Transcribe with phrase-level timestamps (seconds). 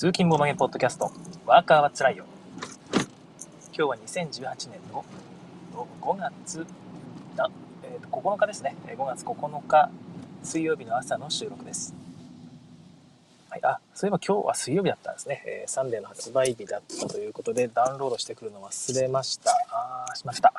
[0.00, 1.12] 通勤ボードゲポッドキャスト、
[1.44, 2.24] ワーカーはつらいよ。
[3.66, 5.04] 今日は2018年の
[6.00, 6.66] 5月、
[7.36, 7.50] あ
[7.82, 8.74] えー、と9日ですね。
[8.86, 9.90] 5月9日
[10.42, 11.94] 水曜日の朝の収録です。
[13.50, 15.42] はい、あ、そういえば今日は水曜日だったんですね。
[15.44, 19.50] えー、サンデーの発売日だったということで、ダウンロードしてくるの忘れました。
[19.68, 20.54] あー、しました。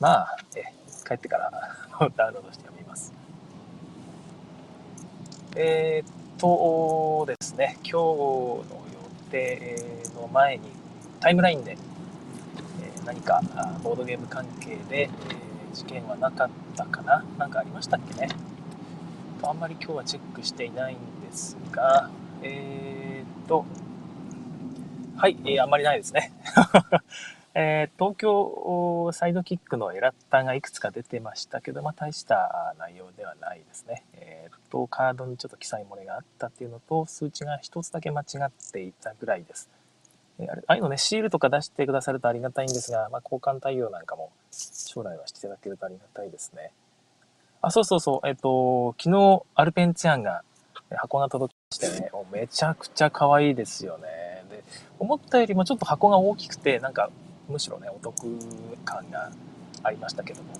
[0.00, 1.52] まあ、えー、帰ってから
[2.16, 3.12] ダウンロードして読みます。
[5.54, 8.66] えー、っとですね、今日の予
[9.30, 9.86] 定
[10.16, 10.70] の前に
[11.20, 11.78] タイムラインで、
[13.06, 13.40] 何か
[13.82, 15.08] ボードゲーム関係で、
[15.72, 17.24] 事件はなかったかな？
[17.38, 18.28] 何かありましたっけね？
[19.42, 22.10] あんまり今日はチェックしていないんですが、
[22.42, 23.64] えー、っと、
[25.16, 26.32] はい、えー、あんまりないですね。
[27.56, 34.04] えー、東京サイドキックのエラッタがいくつか出てましたけど、まあ、大した内容ではないですね。
[34.14, 39.70] えー、と、カードにちょっと記載漏れがあったっていうのと、数値が一つだけ間違っていたぐらいです。
[40.40, 46.72] えー、ああいうのね、シールとか出してくださるとありがたいんですが、まあ、交換対応なんかも将来はしていただけるとありがたいですね。
[47.62, 50.42] あ、そうそうそう、えっ、ー、と、昨日アルペンツヤンが
[50.96, 54.08] 箱が届きましてね、めちゃくちゃ可愛いですよね。
[54.50, 54.64] で、
[54.98, 57.10] 思ったよりもちょっと箱が大きくて、なんか
[57.48, 58.14] むしろね、お得
[58.84, 59.30] 感が
[59.82, 60.54] ありましたけども。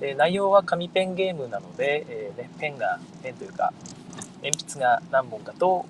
[0.00, 3.72] で内容は紙ペンゲームなので、えー、ね、ペンが、ペンというか、
[4.42, 5.86] 鉛筆が何本かと、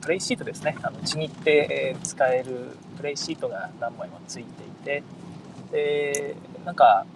[0.00, 5.02] プレイシートですね、あのちぎって使えるプレイシートが何枚もついていて、
[5.70, 6.34] で、
[6.64, 7.06] なんか、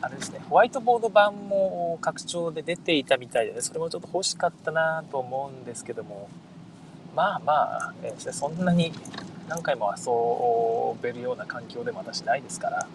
[0.00, 6.28] あれですね、ホワイトボード版も拡張で出ていたみたいで、ね、それもちょっと欲しかったなと思うんですけども、
[7.18, 8.92] まあまあ、えー、そんなに
[9.48, 12.86] 何回も遊べるような環境でも私ないですから、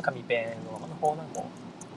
[0.00, 1.50] 紙ペンの方のも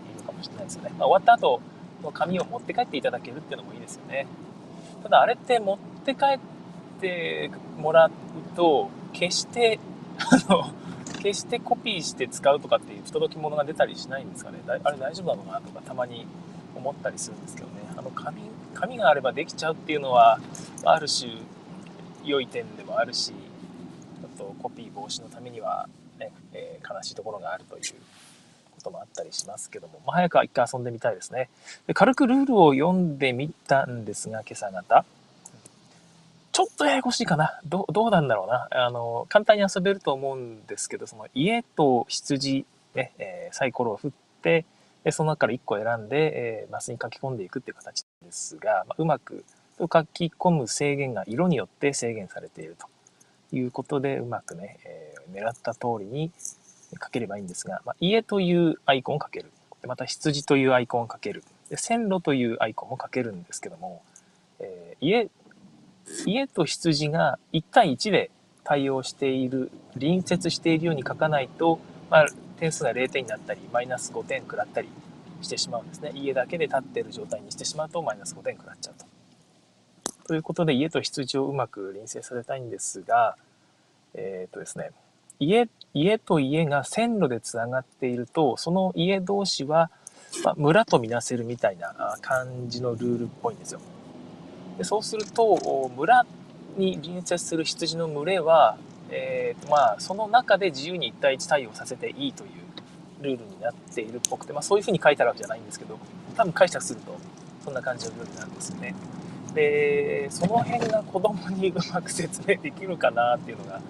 [0.09, 0.89] いいのかもしれないですよね。
[0.97, 1.61] まあ、終わった後
[2.01, 4.25] の紙を持って帰っていただけるっていうのもいいですよね。
[5.03, 6.39] ただあれって持って帰っ
[6.99, 8.11] てもらう
[8.55, 9.79] と、決して、
[10.17, 10.71] あの、
[11.21, 14.57] 決してコピーして使うとかっていう不届き物が出たりしないんですかね。
[14.65, 16.25] あれ大丈夫なのかなとかたまに
[16.75, 17.90] 思ったりするんですけどね。
[18.01, 18.41] あの紙、
[18.73, 20.39] 紙があればできちゃうっていうのは、
[20.83, 21.31] ある種
[22.25, 23.33] 良い点でもあるし、
[24.41, 25.87] とコピー防止のためには、
[26.19, 27.83] ねえー、悲しいところがあるという
[28.71, 31.49] こともあったりしますけども、まあ、早くは一回遊んでみたいですね。
[31.87, 35.05] で軽くルールを読んでみたんですが今朝方。
[36.51, 37.59] ちょっとややこしいかな。
[37.65, 38.67] どどうなんだろうな。
[38.71, 44.65] あの簡単に遊べると思うんですけどその家と羊、ねえー、サイコロを振って
[45.03, 49.43] でその中から1個選んで、えー、マスに書き込んでいくっていう形ですが、まあ、うまく
[49.79, 52.87] 書き込む制限が色によって制限されていると
[53.55, 56.31] いうことで、うまくね、えー、狙った通りに
[57.01, 59.51] 書ければいいんですが、まあ、家というアイコンを書ける。
[59.87, 61.43] また羊というアイコンを書ける。
[61.69, 64.03] で線路というアイコンも書けるんですけども、
[64.59, 65.29] えー、家、
[66.25, 68.29] 家と羊が1対1で
[68.63, 71.79] 対応している、隣接しているように書かないと、
[72.09, 72.27] まあ、
[72.61, 74.89] 点数が0点になったり、マイナス5点食らったり
[75.41, 76.11] してしまうんですね。
[76.13, 79.05] 家だけで立ってる状態にしてしまうと、マイナス5点食らっちゃうと。
[80.27, 83.35] ということで家と羊をうまく臨接させたいんですが、
[84.13, 84.91] えっ、ー、とですね、
[85.39, 89.89] 家、家と家が線路でつながっていると、その家同士は、
[90.43, 93.81] まあ、村とみなせるみたいな感じのルールっぽいんですよ。
[94.77, 96.27] でそうすると、村
[96.77, 98.77] に隣接する羊の群れは、
[99.11, 102.49] えーとまあ、その中で自由に1対1対応させていいという
[103.21, 105.99] ルールになっているっぽくて、まあ、そういうふうに書いてあるわけじゃないんですけど、
[106.35, 107.17] 多分解釈すると、
[107.63, 108.95] そんな感じのルールなんですよね。
[109.53, 113.81] でその辺が子供にうまく説明できるかなっていうのが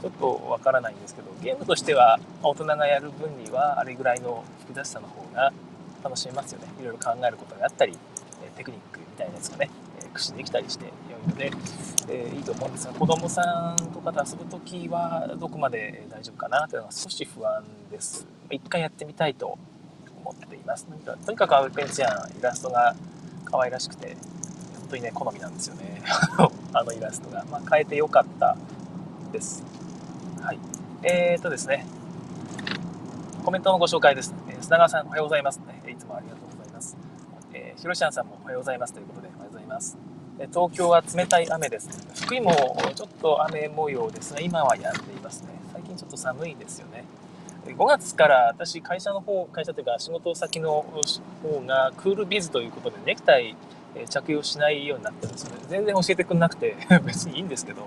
[0.00, 5.52] ちょっとわからないんですけどゲームとしては大人がやる分にはあれぐらいの複雑さの方が
[6.02, 7.98] 楽しめますよねいろいろ考えることがあったり
[8.56, 9.70] テクニックみたいなやつがね
[10.12, 11.50] 駆使できたりして良いので、
[12.08, 19.58] えー、いいと思うんですが子供さんとかと遊ぶ時はどこまで大丈夫かなというのは少し不安です一回やってみたいと
[20.22, 22.94] 思っていますなんかとにかくアルペンチアンイラストが
[23.44, 24.16] 可愛らしくて
[24.80, 26.02] 本当にね、好みなんですよね。
[26.72, 27.44] あのイラストが。
[27.48, 28.56] まあ、変えてよかった
[29.30, 29.62] です。
[30.40, 30.58] はい。
[31.02, 31.86] えーとですね、
[33.44, 34.34] コメントのご紹介です。
[34.48, 35.80] えー、砂川さん、おはようございます、ね。
[35.88, 36.96] いつもありがとうございます。
[37.52, 39.29] えー、ひろしあんさんもおはようございますということで、
[39.70, 39.96] ます。
[40.52, 41.88] 東京は冷たい雨です。
[42.24, 42.52] 福井も
[42.94, 45.48] ちょっと雨模様ですが、今はやんでいますね。
[45.72, 47.04] 最近ちょっと寒いですよね。
[47.66, 50.84] 5月から私、会社の方、会社というか仕事先の
[51.42, 53.54] 方がクールビズということで、ネクタイ
[54.08, 55.62] 着用しないようになってるんですよね。
[55.68, 57.82] 全然教えてくれなくて 別にいいんですけど、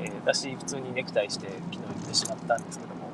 [0.00, 3.10] え、私普通にネクタイして昨日行ってしまったんですけども、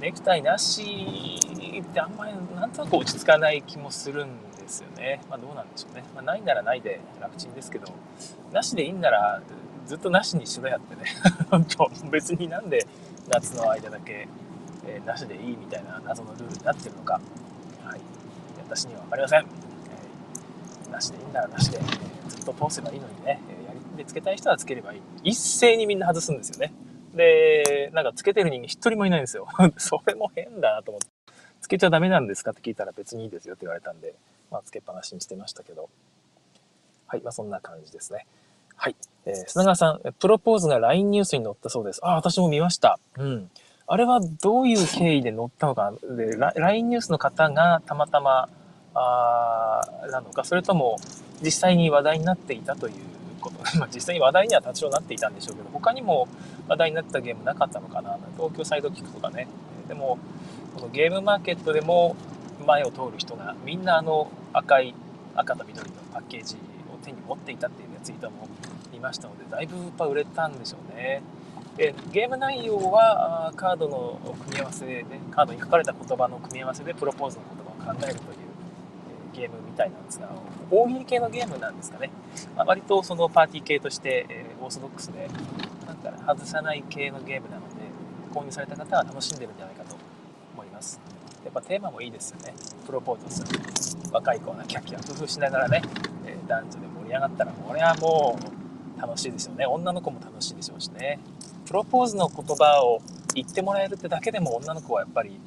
[0.00, 1.38] ネクタイなし
[1.80, 5.20] ってあんまりなんとなく落ち着かない気もするんでですよね。
[5.28, 6.04] まあ、どうなんでしょうね。
[6.14, 7.86] まあ、ないならないで楽ちんですけど、
[8.52, 9.42] なしでいいんなら、
[9.86, 11.02] ずっとなしにしろやってね。
[11.50, 12.86] 本当別になんで
[13.28, 14.28] 夏の間だけ、
[14.86, 17.20] えー、なしでいいみたいな謎のルールになってるのか。
[17.84, 18.00] はい。
[18.68, 19.40] 私には分かりません。
[19.40, 25.00] えー、なしでいいんならなしで、えー、ずっと通せばいいのにね、えやりでつけたい人はつければいい。
[25.24, 26.72] 一斉にみんな外すんですよね。
[27.14, 29.48] で、なんかつけてる人間一人もいないんですよ。
[29.78, 31.08] それも変だなと思って。
[31.60, 34.14] つけちゃダメなんですかって聞いたら別にいいですよって言われたんで、
[34.50, 35.88] まあ、つけっぱなしにしてましたけど。
[37.06, 38.26] はい、まあそんな感じですね。
[38.76, 38.96] はい。
[39.24, 42.00] えー、砂川さん、プロポーズが LINE ニュースに載ったそうです。
[42.02, 42.98] あ、私も見ました。
[43.16, 43.50] うん。
[43.86, 48.48] あれはどういう経緯で載ったのかで、LINE ニュースの方がたまたま、
[48.94, 49.80] あ
[50.10, 50.98] なのか、それとも
[51.42, 52.94] 実際に話題になっていたという
[53.40, 53.56] こと。
[53.78, 56.28] まあ実際に話題には多少なっていたんでしょうけど、他にも
[56.68, 58.18] 話題になったゲームなかったのかな。
[58.36, 59.48] 東京サイドキックとかね。
[59.88, 60.18] でも、
[60.76, 62.14] このゲームマーケットでも
[62.66, 64.94] 前を通る人がみんなあの赤い、
[65.34, 66.56] 赤と緑のパッケージ
[66.92, 68.48] を手に持っていたっていうツイートも
[68.92, 71.22] 見ましたので、だいぶやっぱ売れたんでしょうね。
[71.78, 78.38] でゲーム内容はカードの組み合わせで、ね、カードに書かれた言葉の組み合わせでプロポーズの言葉を考えるという、
[79.34, 80.28] えゲームみたいなんですが
[80.72, 82.10] 大喜利系のゲームなんですかね、
[82.56, 85.30] まあ、割とそのパーティー系として、えー、オーソドックスで
[85.86, 87.74] なんか外さない系のゲームなので
[88.34, 89.96] 購入された方は楽しんでるんじゃないかと
[90.54, 91.00] 思います
[91.60, 92.54] ぱテーマもいいですよね
[92.86, 93.60] プロポーズする
[94.12, 95.82] 若い子がキャッキャ工夫しながらね、
[96.24, 98.38] えー、男女で盛り上がったらこれはも
[98.96, 101.18] う楽しいですよね女の子も楽しいでしょうしね
[101.66, 103.00] プロポーズの言葉を
[103.34, 105.38] 言ってもらえるってだけでも女の子はやっぱり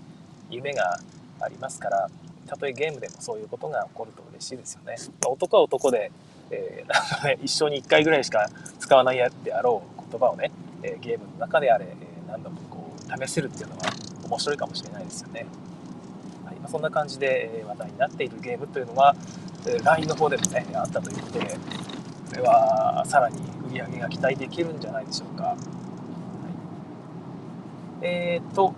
[0.49, 0.99] 夢が
[1.39, 2.09] ありますから
[2.47, 4.95] たとえゲームでもそういうことが起こると嬉しいですよね。
[5.21, 6.11] まあ、男は男で、
[6.49, 8.49] えー、 一生に1回ぐらいしか
[8.79, 10.51] 使わないであろう言葉をね、
[10.83, 11.95] えー、ゲームの中であれ、え
[12.27, 13.83] 何度もこう試せるっていうのは
[14.25, 15.45] 面白いかもしれないですよね。
[16.61, 19.15] ま、そんな感じで話題になっているゲームというのは、
[19.67, 21.45] え LINE の方でもねあったということで
[22.29, 25.55] これはさらに売り上げが期待できるんじゃないでしょうか。
[28.01, 28.73] えっ、と、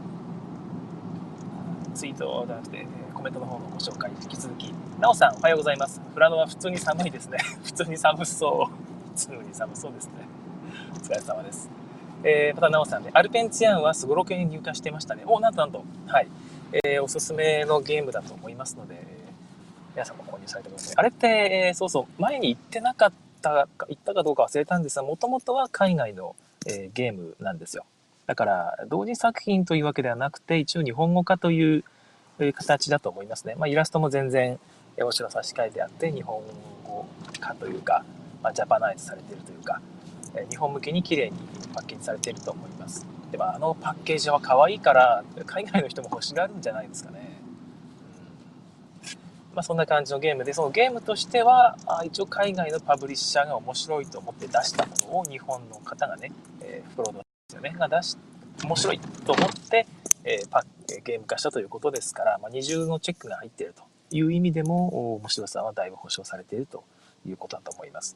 [1.96, 4.74] ツイートじゃなくて、コメントの方のご紹介、引き続き。
[5.00, 6.02] なおさん、おはようございます。
[6.14, 7.38] 富良野は普通に寒いですね。
[7.64, 9.10] 普通に寒そう。
[9.12, 10.12] 普通に寒そうですね。
[10.94, 11.70] お疲れ様です。
[12.24, 15.24] えー、またなおさんね、アルペンツヤンはすごろくに入荷してましたね。
[15.26, 15.84] お、なんとなんと。
[16.08, 16.28] はい。
[16.74, 18.96] えー、おすすめのゲームだと思いますので、
[19.94, 20.96] 皆さんも購入されてください。
[20.98, 23.12] あれって、えー、そうそう、前に行ってなかっ
[23.42, 26.36] たか、行ったかどうか忘れたんですが、もともとは海外の、
[26.66, 27.86] えー、ゲームなんですよ。
[28.26, 31.84] だから、同時作品というわけではなくて、一応日本語化という
[32.54, 33.56] 形だと思いますね。
[33.56, 34.60] まあ、イラストも全然、
[35.02, 36.42] お城差し替えてあって、日本
[36.84, 37.06] 語
[37.40, 38.04] 化というか、
[38.42, 39.82] まあ、ジャパナイズされているというか、
[40.50, 41.38] 日本向けに綺麗に
[41.74, 43.06] パッケージされていると思います。
[43.34, 47.42] でも、あのパッケージは可愛いから、海外の人も欲しがるんじゃないですかね。
[49.08, 56.32] うんまあ、そんな感じのゲームで、そのゲームとしては、あ一応海外のパブリッシャーが面白いと思って出したものを日本の方がね、
[56.62, 58.18] えー、プロドですよね、が出し、
[58.64, 59.88] 面白いと思って、
[60.24, 60.64] えー、パ
[61.04, 63.82] ゲーム化したということですから、まあ、二重のチェックが入っていると
[64.16, 66.84] いう意味でも、面白さはだいぶ保証されていると
[67.28, 68.16] いうことだと思います。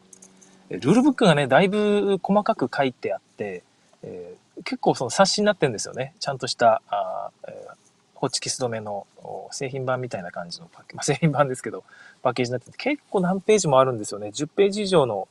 [0.69, 3.63] ルールブックがね、だいぶ細かく書いてあって、
[4.03, 6.13] えー、結構その冊子になってるんですよね。
[6.19, 7.75] ちゃんとした、あえー、
[8.15, 9.05] ホチキス止めの
[9.51, 11.83] 製品版みたいな感じのパッケージ、まあ、製品版ですけど、
[12.21, 14.29] パッケージになってて、結構何ページもあるんですよね。
[14.29, 15.27] 10ページ以上の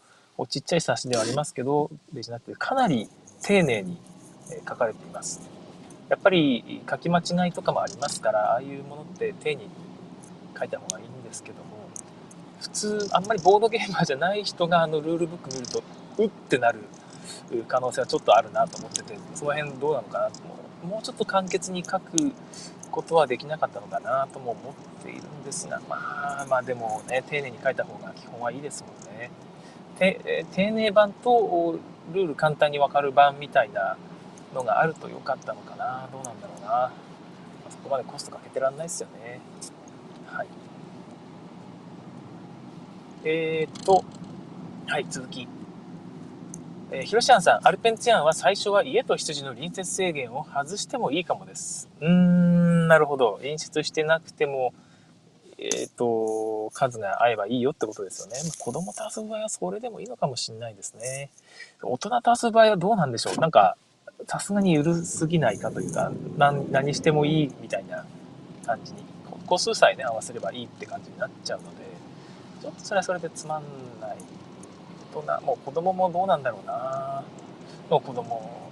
[0.49, 3.09] ちっちゃい冊子ではありますけど、ページになってかなり
[3.43, 3.99] 丁寧に
[4.69, 5.41] 書かれています。
[6.09, 9.71] やっぱり書き間違いとかもありますから、ああいうものって丁寧に
[10.57, 11.91] 書いた方がいいんですけども、
[12.61, 15.83] 普通、あんまりボードゲーマーじゃない人があのルールブック見ると、
[16.19, 16.81] うってなる
[17.69, 20.41] 可能性はちょっとあるなと思ってて、その辺どうなのかなと
[20.87, 22.33] もうちょっと簡潔に書く
[22.91, 25.97] ことはできなかったのかなとも思っているんですが、ま
[26.43, 29.31] あまあでもね、丁寧に書いた方が基本はいいですもんね。
[29.99, 31.79] て丁寧版と
[32.13, 33.97] ルール簡単にわかる版みたいな
[34.55, 36.09] のがあると良かったのかな。
[36.13, 36.91] どうなんだろうな、まあ、
[37.71, 39.41] そこまでコストかけてらんないですよね。
[40.27, 40.47] はい。
[43.25, 44.05] えー、っと
[44.87, 45.49] はい続き。
[46.93, 51.89] えー、ヒロシアンさん、アルペンツィアンは最初は家と羊の隣接制限を外してもいいかもです。
[52.01, 53.39] うーん、なるほど。
[53.41, 54.73] 隣接してなくても、
[55.59, 58.37] えっ、ー、と、数が合えばいいよってことですよね。
[58.45, 61.31] ま、子供と遊ぶ場合はそれでもいいのかもしれないですね。
[61.83, 63.41] 大人と遊ぶ場合はどうなんでしょう？
[63.41, 63.77] なんか、
[64.29, 68.05] さすがに緩すぎないかというか、何してもいいみたいな
[68.65, 68.99] 感じに、
[69.47, 71.77] 個数さえね、合わせればいいって感じになっちゃうので、
[72.63, 73.63] ちょっとそれはそれでつまん
[74.01, 74.17] ない。
[75.23, 77.23] 人、もう子供もどうなんだろうな。
[77.91, 78.67] もう子供、うん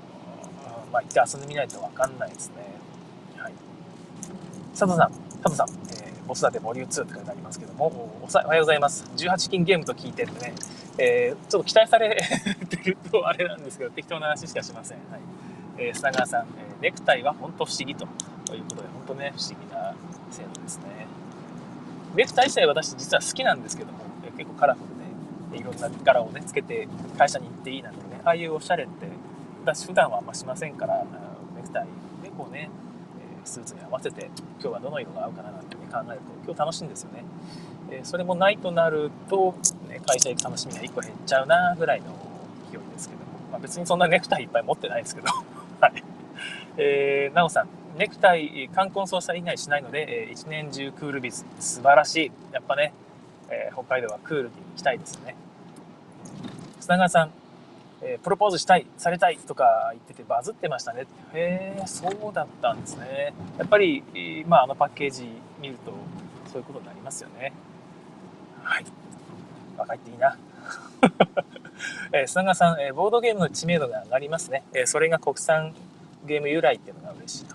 [0.92, 2.54] まあ行って遊んでみないとわかんないですね。
[3.36, 3.52] はい。
[4.72, 7.86] 佐藤さん、佐藤さん、えー、子育てボリュー2とかになりますけども、
[8.22, 9.04] おはようございます。
[9.16, 10.54] 18金ゲームと聞いてるんでね、
[10.98, 12.16] えー、ちょっと期待され
[12.70, 14.98] てるとあれなんですけど、適当な話しかしません。
[15.10, 15.20] はい。
[15.78, 18.04] えー、砂川さん、えー、ネクタイは本当不思議と
[18.54, 19.94] いうことで、本当ね、不思議な
[20.30, 20.84] 制度ですね。
[22.14, 23.98] ネクタイ自体私実は好きなんですけども、
[24.36, 24.93] 結構カラフル
[25.54, 29.06] で、いろんな柄をね、つけて会社に行っていいなんてね、ああいうおしゃれって、
[29.64, 31.04] 私普段はあんましませんから、
[31.56, 31.86] ネクタイ
[32.22, 32.70] でこうね、
[33.44, 34.30] スーツに合わせて
[34.60, 37.24] 今日はどの色が合うかななんて、ね、考えると今日楽しいんですよね。
[37.90, 39.54] えそれもないとなると、
[39.88, 42.06] ね、会社行く楽しみが1個減っちゃうなぐらいの
[42.72, 45.28] 勢いですけども、まあ、別にそんなネクタイいっぱい持ってないですけど、
[45.80, 46.04] はい。
[46.76, 47.68] えー、なおさん、
[47.98, 52.32] ネクタイ、冠婚葬祭以外しないので、えー、一年中クールビズ、素晴らしい。
[52.52, 52.94] やっぱね、
[53.50, 55.36] えー、北海道はクールに行きたいですよね。
[56.84, 57.30] 砂川さん、
[58.02, 61.06] えー、プロポーズしたい、されたいとか言っててバズってましたね。
[61.32, 63.32] へえ、そうだったんですね。
[63.56, 65.26] やっぱり、まあ、あのパッケージ
[65.62, 65.92] 見ると
[66.52, 67.54] そういうことになりますよね。
[68.62, 68.84] はい。
[69.78, 70.36] 若いっていいな。
[72.12, 74.62] えー、砂川さん、えー、ボードゲームの知名度が上がりますね。
[74.74, 75.74] えー、それが国産
[76.26, 77.54] ゲーム由来っていうのが嬉しいと。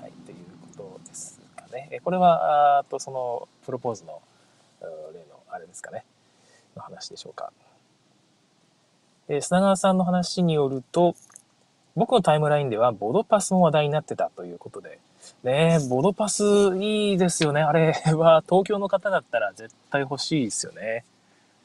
[0.00, 0.36] はい、という
[0.74, 1.88] ことですかね。
[1.90, 4.22] えー、これは、あとその、プロポーズの
[4.80, 4.88] 例
[5.28, 6.06] のあれですかね。
[6.74, 7.52] の話でしょうか。
[9.28, 11.14] え、砂川さんの話によると、
[11.96, 14.98] 僕のタイムラインではボドパスの話題になってたということで、
[15.42, 16.44] ねボドパス
[16.76, 17.62] いいですよね。
[17.62, 21.04] あれは東京の方だったら絶対欲しいですよね。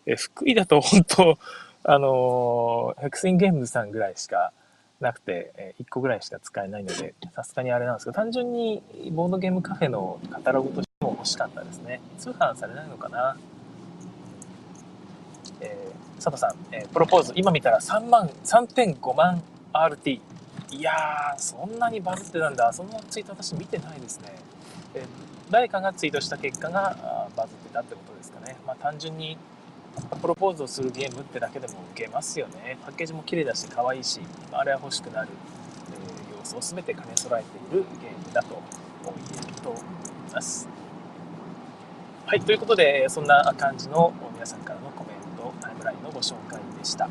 [0.06, 1.38] え福井だと本当、
[1.84, 4.54] あのー、ヘクセンゲームズさんぐらいしか
[5.00, 12.02] なくて、え1個ぐらいしか使えないので、さすがにあれなんですけど、単純にボードゲームカフェのカタログとしても欲しかったですね。
[12.18, 13.36] 通販されないのかな
[15.62, 19.42] えー、佐藤さん、えー、プロポーズ、今見たら3万、3.5万
[19.74, 20.20] RT。
[20.72, 22.72] いやー、そんなにバズってたんだ。
[22.74, 24.36] そのツイート私見てないですね。
[24.94, 25.06] えー、
[25.50, 28.58] 誰かがツイートした結果がバズってたってことですかね。
[28.68, 29.38] まあ単純に
[30.22, 32.78] プロポーズをするゲームってだけでも受けますよね。
[32.86, 34.20] パッケージも綺麗だし、可愛いし、
[34.52, 35.30] あれは欲しくなる、
[35.92, 38.62] えー、要素を全て兼ね備えているゲームだと
[39.04, 39.82] 言えると思い
[40.34, 40.68] ます。
[42.26, 44.79] はい、ということで、そんな感じの皆さんから
[46.20, 47.10] ご紹介でした。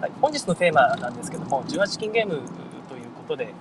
[0.00, 2.40] はい、本日のテーマなんですけども、18金ゲーム
[2.88, 3.52] ということで、え、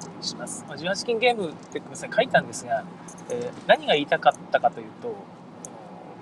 [0.00, 0.64] お送りします。
[0.66, 2.82] まあ、18金ゲームってごめんなさい、書いたんですが、
[3.28, 5.14] えー、何が言いたかったかというと、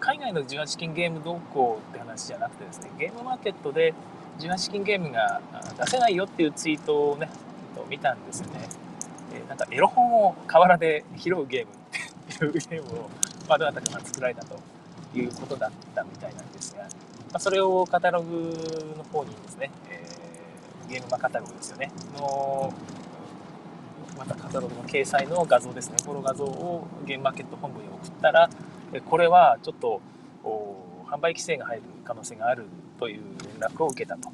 [0.01, 3.95] 海外の18金ゲーム動向って話じゃなくてですね、ゲームマーケットで
[4.41, 5.41] 18金ゲームが
[5.79, 7.29] 出せないよっていうツイートをね、
[7.89, 8.69] 見たんですよね。
[9.35, 13.11] え、なんかエロ本を河原で拾うゲームっていうゲームを、
[13.49, 14.59] ま、どなたかが作られたと
[15.15, 16.89] いうことだったみたいなんですが、
[17.37, 18.35] まあ、それをカタログ
[18.97, 22.73] の方にですね、えー、ゲームマカタログですよね、の
[24.17, 28.49] またカタログの掲載の画像ですね、この画像をゲームマーケット本部に送ったら、
[29.05, 30.01] これはちょっと
[31.05, 32.65] 販売規制が入る可能性がある
[32.99, 34.33] という連絡を受けたと。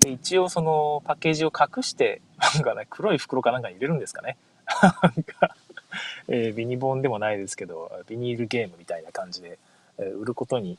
[0.00, 2.20] で一応そのパッケージを隠して、
[2.52, 4.38] なんかね、黒い袋かなんかに入れるんですかね。
[6.26, 9.60] えー、ビニボンでもないですけど、ビニールゲームみたいな感じで、
[9.98, 10.78] えー、売ることに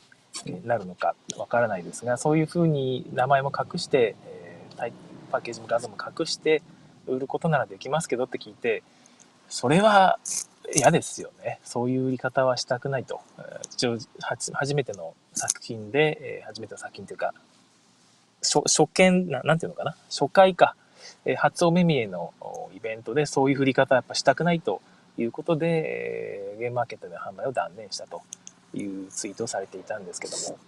[0.66, 4.92] なるのかわからないですが、そういうふうに名前も隠して、えー、
[5.32, 6.62] パッケージも画像も隠して
[7.08, 8.84] 売ることならできますけどって聞いて、
[9.48, 10.20] それは
[10.75, 11.60] 嫌ですよね。
[11.63, 13.22] そういう売り方はしたくないと。
[13.74, 17.34] 一応、初めての作品で、えー、初めての作品というか、
[18.42, 19.96] 初初見な、なんていうのかな？
[20.10, 20.75] 初回か。
[21.25, 22.34] えー、初お目見えの
[22.74, 24.82] イベントでそういう振り方はやっぱしたくないと
[25.18, 28.22] いうことで、えー、ゲームマーケットでの販売を断念したと
[28.74, 30.60] いうツイートをされていたんですけども、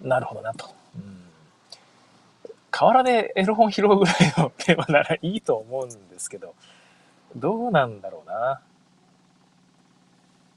[0.00, 0.74] なるほどなと。
[0.96, 1.20] うん、
[2.70, 6.54] 河原でエロ本拾うぐらいのテーマならいいと思うんですけど、
[7.36, 8.60] どうなんだろうな。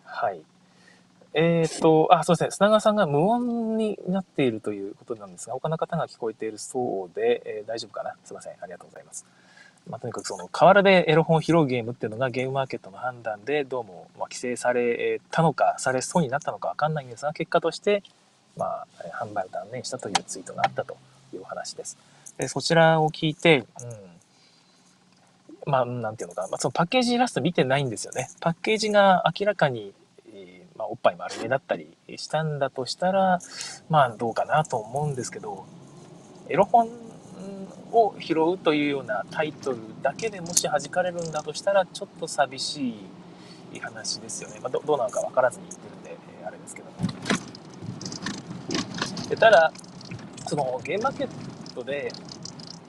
[0.06, 0.42] はい。
[1.34, 2.52] えっ、ー、と、あ、そうですね。
[2.52, 8.54] 砂川さんが無音になっているということなんですが、他の方が聞こえているそうで、えー、大丈夫かなすいません。
[8.60, 9.26] ありがとうございます。
[9.90, 18.04] まあ、とにかくその、河原でエロ本を拾うゲームっていうのがゲームマーケットの判断で、どうも、まあ規制されたのか、されそうになったのかわかんないんですが、結果として、
[18.56, 18.88] まあ、
[19.24, 20.98] 販売を断念したというツイートがあったと
[21.34, 21.98] いうお話です。
[22.38, 23.66] でそちらを聞いて、
[25.66, 28.30] うん、まあ、なんていうのか、まあ、そのパッケージイラスト見てないんですよね。
[28.40, 29.94] パッケージが明らかに
[30.80, 33.42] まあ、おっぱい丸めだったりしたんだとしたら、
[33.90, 35.66] まあどうかなと思うんですけど、
[36.48, 36.88] エロ本
[37.92, 42.94] を拾うというようなタイトルだけでもし弾かれるんだとしたら、ちょっと寂し
[43.74, 44.60] い話ですよね。
[44.62, 46.98] まあ、どどうなのか分からずに言ってるんで、えー、あれですけども。
[49.30, 49.72] でただ、
[50.48, 51.30] そのゲームマーケッ
[51.76, 52.12] トで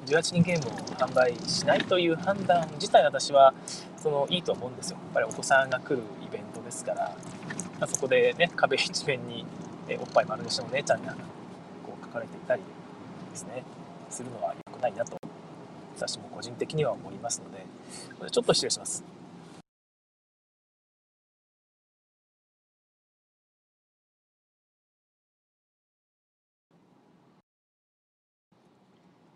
[0.06, 3.52] 18人ゲームを販売しないという判断自体私は
[3.96, 4.96] そのいいと思うんですよ。
[5.04, 7.16] やっぱりお子さんが来るイベントですから、
[7.78, 9.44] まあ、そこでね、壁一面に、
[9.88, 12.62] えおっぱい丸出しのお姉ちゃんがこう書かれていたり
[13.30, 13.64] ですね、
[14.10, 15.16] するのは良くないなと、
[15.96, 17.64] 私も個人的には思いますので、
[18.18, 19.04] これちょっと失礼します。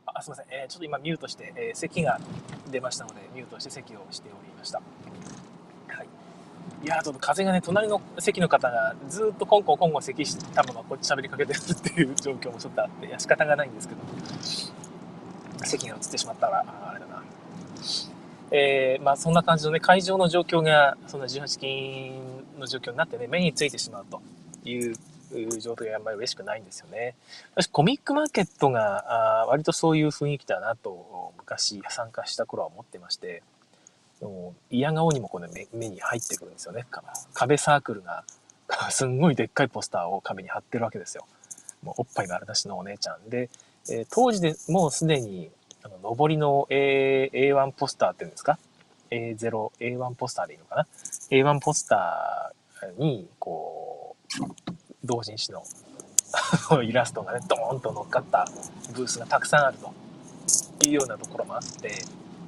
[0.07, 2.21] あすみません、えー、ちょっと今ミュートして、えー、咳が
[2.71, 4.81] 出ましたので、ミュートして咳をしておりました。
[6.83, 6.87] い。
[6.87, 14.01] やちょっと風がね、隣の席の方がずっとコンコンコンコン咳したままこっち喋りかけてるっていう状況もちょっとあって、いや、仕方がないんですけど、
[15.67, 17.23] 席が映ってしまったら、あれだな。
[18.51, 24.21] えー、まあそんな感じのね、会場の状況が、そんな18金の状況になってね、目についてしまうと
[24.69, 24.95] いう
[25.59, 27.15] 状態があんまり嬉しくないんですよね。
[27.55, 33.43] 私、コミックマーケットがあ割とそういう雰囲気だなと昔参加した頃は思ってまして、
[34.71, 36.87] 嫌顔にもこの目目に入ってくるんですよね。
[37.33, 38.25] 壁サークルが
[38.91, 41.27] すんごいでっかいポスターを壁に貼ってるわけですよ。
[41.83, 43.51] もうおっぱい丸出しのお姉ちゃんで、
[43.91, 45.51] えー、当時でもうすでに
[45.83, 48.59] あの上りの A A1 ポスターっていうんですか
[49.11, 50.87] ？A0、A1 ポスターでいいのかな
[51.31, 54.45] ?A1 ポスターに、こう、
[55.05, 55.63] 同人誌の
[56.83, 58.47] イラストがね、ドーンと乗っかった
[58.95, 59.93] ブースがたくさんあると
[60.87, 62.03] いうようなところもあって、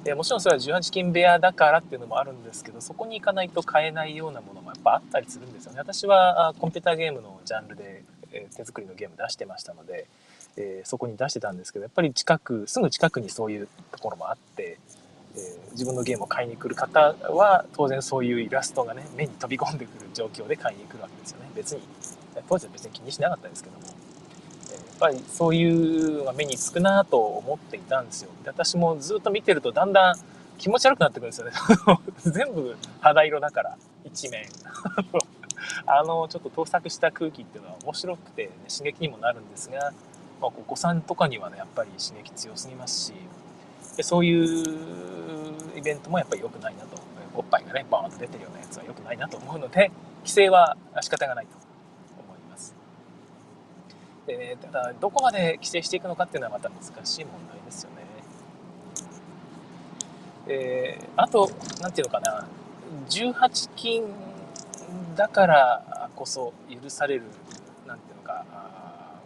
[0.07, 5.79] でもちろんそれは18金部屋だからっていうのもあるんですけど、そこに行かないと買えないようなものもやっぱあったりするんですよね。
[5.79, 10.07] 私はコンピューターゲームのジャンルで、え手作りのゲーム出してましたので、
[10.55, 14.77] え、そこに出してたんですけど、やっぱり近く、すぐ近くにそういうところもあって、
[15.35, 15.39] え、
[15.73, 21.81] 自分のゲームを買いに来る方は当然そういうイラストがね目に飛び込んでくる状況で買いに来るわけですよね別に
[22.47, 23.85] 当時は別に気にしなかったですけども、
[24.97, 28.29] っぱりそういうのが目につくなと思っていたんですよ。
[28.43, 30.15] で私もずっと見てるとだんだん
[30.57, 31.53] 気持ち悪くなってくるんですよね。
[32.25, 34.47] 全部肌色だから、一面。
[35.85, 39.93] あの、ちょっと盗作した空気っていうのは面白くて、ね、刺激にもなるんですが、
[40.41, 43.13] まあ、お子さんとかにはね、やっぱり刺激強すぎますし、
[43.97, 44.65] でそういう
[45.75, 46.97] イベントもやっぱり良くないなと。
[47.35, 51.66] おっぱいがね、バーンと出てるようなやつは良くないなと思うので、規制は仕方がないと。
[54.27, 57.95] でね、ただ、どこまで規制していくのかっていうのはまた難しい問題ですよね。
[60.49, 61.49] えー、あと、
[61.81, 62.45] なんていうのかな、
[63.09, 64.03] 18金
[65.15, 67.23] だからこそ許される、
[67.87, 68.45] なんていうのか、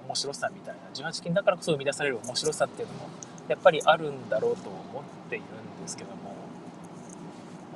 [0.08, 3.10] 面白さみたいな、18金だからこそ生み出される面白さっていうのも、
[3.48, 6.36] やっぱりあるんだろうと思っているんですけども、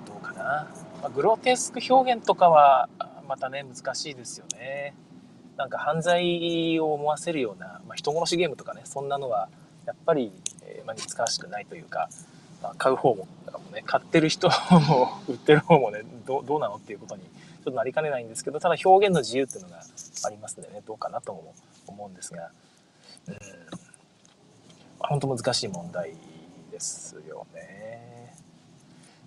[0.05, 0.67] どうかな。
[1.01, 2.88] まあ、グロテスク表現とかは、
[3.27, 4.93] またね、難しいですよね。
[5.58, 9.50] なんか犯罪を思わせるような、まあ、人殺しゲームとかねそんなのは
[9.86, 10.32] やっぱり、
[10.63, 12.10] えー、まあ、似つかわしくないというか、
[12.62, 13.28] まあ、買う方も
[13.76, 17.30] ね買ってる人も 売ってる方もねどうなのっていうことにちょ
[17.62, 19.82] っとなりかねないんですけどただ表現の自由っていうのが
[20.24, 21.54] ありますんでねどうかなとも
[21.88, 22.50] 思うんですが
[23.28, 23.39] うん、ま
[25.02, 26.13] あ、本当難しい問題
[26.72, 28.36] ですよね。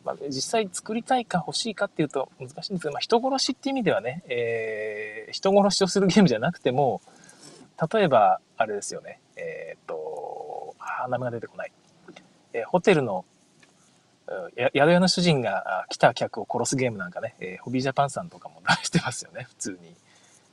[0.08, 7.02] まあ、実際作りたいか欲しいかっていうと難しいんですけど、まあ、人殺しっていう意味ではね、えー、人殺しをするゲームじゃなくても、
[7.92, 11.72] 例えば、あれですよね、えっ、と、あ、名前が出てこない。
[12.54, 13.26] えー、ホテルの、
[14.58, 19.94] 宿屋の主人が来た客を殺すゲームなんかね、えー、ホビージャパンさんとかも出してますよね、普通に。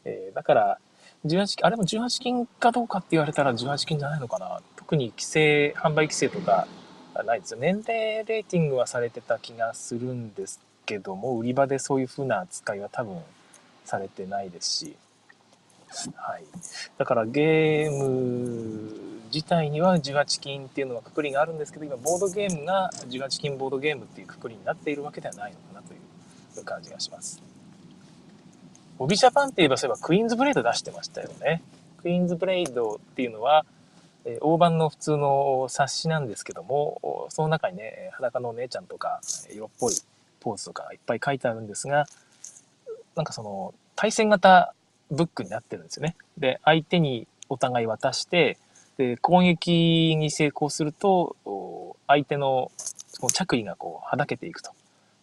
[0.03, 0.79] えー、だから、
[1.25, 4.61] 18あれも18金かどうかって言われたら18金じゃないのかな。
[4.75, 6.67] 特に規制、販売規制とか、
[7.23, 7.59] ないですよ。
[7.59, 13.19] 年齢レーティングはされてた気がするんですけども、売り場でそういう風な扱いは多分
[13.85, 14.95] されてないですし、
[16.15, 16.43] はい。
[16.97, 25.97] だからゲーム自体には18金っていうのはくくりがあるんですけど、今ボードゲームが18金ボードゲームっていうくくりになっているわけではないのかなとい
[26.61, 27.41] う感じがします。
[28.97, 31.61] ボビジャパンって言えばそういえばクイーンズブレード出してましたよね。
[32.01, 33.65] クイーンズブレイドっていうのは、
[34.25, 39.21] え大判の普通の冊子なんですけども、その中にね、裸のお姉ちゃんとか、
[39.53, 39.93] 色っぽい
[40.39, 42.05] ポーズとかいっぱい書いてあるんですが、
[43.15, 44.73] なんかその、対戦型
[45.11, 46.15] ブックになってるんですよね。
[46.37, 48.57] で、相手にお互い渡して、
[48.97, 51.35] で、攻撃に成功すると、
[52.07, 52.71] 相手の
[53.31, 54.71] 着衣がこう、はだけていくと。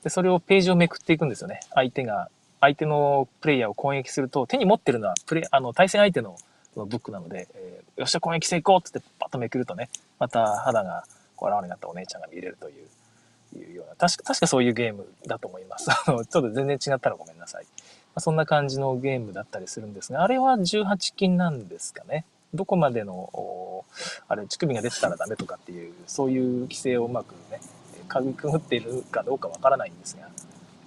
[0.05, 1.61] で、それをページをめくっていくんですよね。
[1.75, 2.29] 相手が、
[2.61, 6.37] 相手のプレイヤーを攻撃すると、手に持ってるのは、プレあの、対戦相手の
[6.77, 11.05] のブックなので、えー、よっしゃ、攻撃成功ってってパッとめくるとね、また肌が
[11.37, 15.91] こう現れになったお姉ちゃんが見れるという、いうような、確か、確かそういうゲームだと思います。
[15.93, 17.65] あの、ちょっと全然違ったらごめんなさい。
[17.65, 17.69] ま
[18.17, 22.25] あ、そんな感じのゲームだったりするんですが、あれは18金なんですかね。
[22.55, 23.85] どこまでの、
[24.29, 27.61] あれ、乳首が出てたらダメとかっていう、そういう規制をうまくね、
[28.09, 30.29] かみくぐっているかどうかわからないんですが、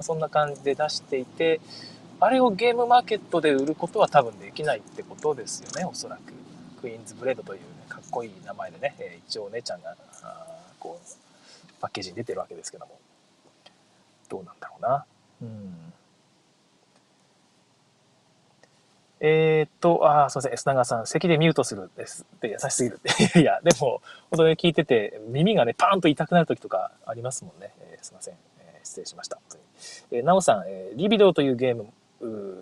[0.02, 1.60] そんな感じで出していて、
[2.20, 6.34] あれをゲームマーケットで売ることは多分できないってことですよね、おそらく。
[6.82, 9.96] クイーンズブレードという、ね、かっこいい名前でね、え一応お姉ちゃんが、
[10.80, 12.98] こう、パッケージに出てるわけですけども。
[14.30, 15.06] どうなんだろうな。
[15.42, 15.94] うん。
[19.20, 23.00] えー、っと、あ、すいません、S 長さん、席でミュートするですって優しすぎる。
[23.42, 27.72] いや、でも、本当に聞いてて、耳がね、パーンと痛くなる時とかありますもんね。
[27.80, 29.40] えー、すいません、えー、失礼しました。
[30.12, 31.88] えー、なおさん、えー、リビドーというゲーム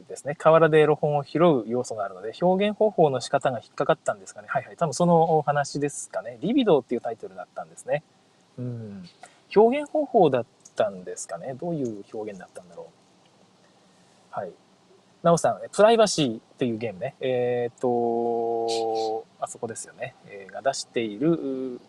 [0.08, 4.47] ですね、河原でエロ本を拾う要素があるので、表現方法の仕方が引っかかったんですかね。
[4.49, 6.38] はいはい、多分そのお話ですかね。
[6.41, 8.04] リビドーっていうタイトルだったんですね。
[8.58, 9.04] うん。
[9.56, 10.45] 表現方法だっ
[10.76, 11.54] たんですかね。
[11.54, 14.39] どういう表現だったんだろう。
[14.39, 14.52] はい。
[15.21, 21.80] なおさん、プライバシーっていうゲームね、えっ、と、あそこですよね、えー、が出している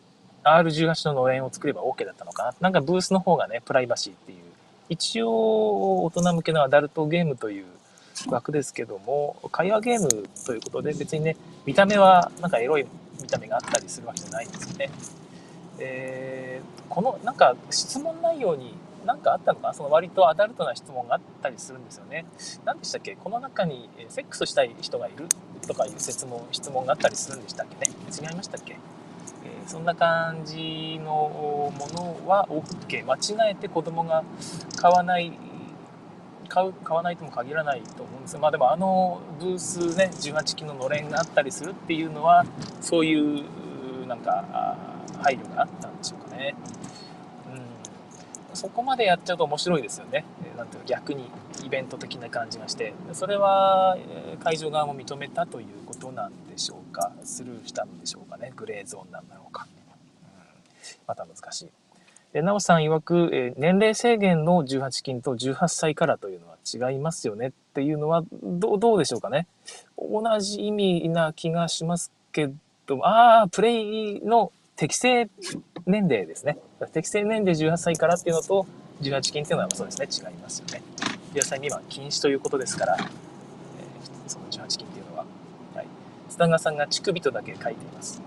[0.44, 2.54] R18 ののれんを作れば OK だったのかな。
[2.60, 4.38] なんかブースの方がね、プライバシーっていう、
[4.88, 7.64] 一応大人向けのアダルトゲームという
[8.28, 10.08] 枠ですけども、会話ゲーム
[10.46, 12.86] ということで別にね、見た目はなんかエロい
[13.20, 14.90] 見た目があったりするわけじゃないんですよね。
[15.78, 19.74] えー、このなんか質問内容に何かあったのかな？
[19.74, 22.24] その割とアダルトな質問があったりするんですよね。
[22.64, 23.16] 何でしたっけ？
[23.16, 25.26] この中にセックスしたい人がいる
[25.66, 27.96] とかいう説問、質問があったりするんでしたっけね？
[28.12, 28.76] 違いましたっけ、
[29.66, 33.05] そんな感じのものは OK。
[33.05, 34.22] 間違えて子供が
[34.77, 35.33] 買わない
[36.48, 42.44] 買う買わないとも限らないと思うんですまあでもあのブースね18金ののれんがあったりするっていうのは
[42.81, 44.77] そういうなんか
[45.20, 46.55] 配慮があったんでしょうかね。
[47.48, 47.64] うん
[48.55, 50.24] そこまでやっちゃうと面白いですよね。
[50.57, 51.29] なんていうか逆に
[51.62, 53.96] イベント的な感じがして、それは
[54.42, 59.66] 会場側も認めたということなんでしょうか、スルーしたんでしょうかね、グレーゾーンなんだろうか？
[59.66, 61.68] うん、また難しい。
[62.32, 66.56] で、なおさん曰く、え年齢制限の18金と18歳からというのは
[66.90, 67.48] 違いますよね？
[67.48, 69.46] っていうのはどどうでしょうかね？
[69.96, 72.50] 同じ意味な気がしますけ
[72.86, 73.80] ど、ああ、プレ
[74.16, 75.30] イの適正
[75.86, 76.58] 年齢ですね。
[76.92, 78.66] 適正年齢18歳からっていうのと、
[79.00, 80.82] 18金っていうのはそうですね、違いますよね。
[81.34, 83.08] 18歳未満禁止ということですから、えー、
[84.26, 85.24] その18金っていうのは。
[85.74, 85.86] はい。
[86.28, 88.22] スタンガさんが乳首とだけ書いています。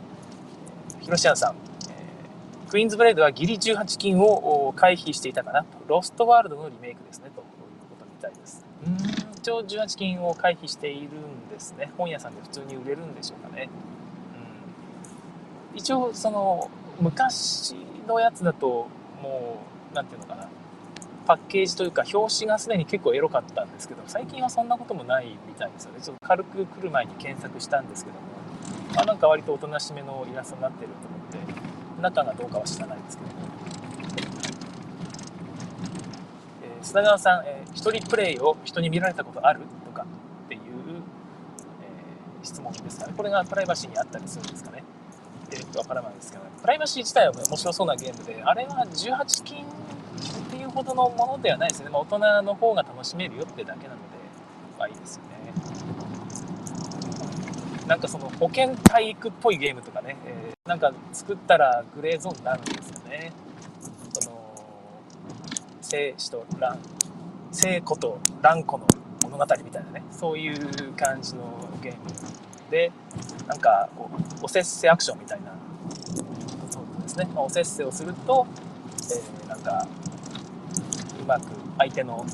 [0.95, 1.55] えー、ヒロシアンさん、
[1.89, 5.67] えー、クイーンズブレードはギリ18金を回避していたかなと。
[5.87, 7.45] ロストワールドのリメイクですね、という
[7.89, 8.65] ことみたいです。
[8.85, 11.91] うん、一応18金を回避しているんですね。
[11.97, 13.69] 本屋さんで普通に売れるんでしょうかね。
[13.71, 13.97] うん
[15.77, 17.75] 一応その昔
[18.07, 18.87] のやつだと
[19.21, 19.59] も
[19.91, 20.49] う何て言うのかな
[21.27, 25.99] パッケージというか表紙がすでに結構エロかったんですけど最近はそんなこともないみたいですよね。
[26.01, 28.27] ちょっと軽く来る前に検索したんですけども。
[28.95, 33.35] まあなんか割とおとなしめのイラストになってると思って中がどうかは知らないですけども、
[36.63, 40.03] えー、砂川さん、えー、一人プレイを人に見られたことあるとか
[40.45, 43.13] っていう、えー、質問ですかね。
[43.17, 44.83] これがプライバシーにあったりするんですかね。
[45.47, 49.65] ってるかわからないですけど、ね、プライバシー自体は面白そうなゲームで、あれは18金
[50.77, 51.89] ほどのものではないですね。
[51.89, 54.03] まあ、大人の方が楽しめるよってだけなので、
[54.77, 55.27] まあいいですよね。
[57.87, 63.31] なんかその保健体育っぽいゲームとかね、えー、なんか作ったらグレーゾーンになるんですよね。
[64.21, 64.37] その、
[65.81, 66.77] 生死と乱、
[67.51, 68.85] 生子と乱子の
[69.23, 71.41] 物語みたいなね、そういう感じの
[71.81, 71.99] ゲーム
[72.69, 72.91] で、
[73.47, 75.55] なんかこう、おせっせアクションみたいな、
[76.69, 78.45] そうですね、まあ、おせっせをすると、
[79.09, 79.87] えー、なんか、
[81.27, 81.43] まく
[81.77, 82.25] 相手の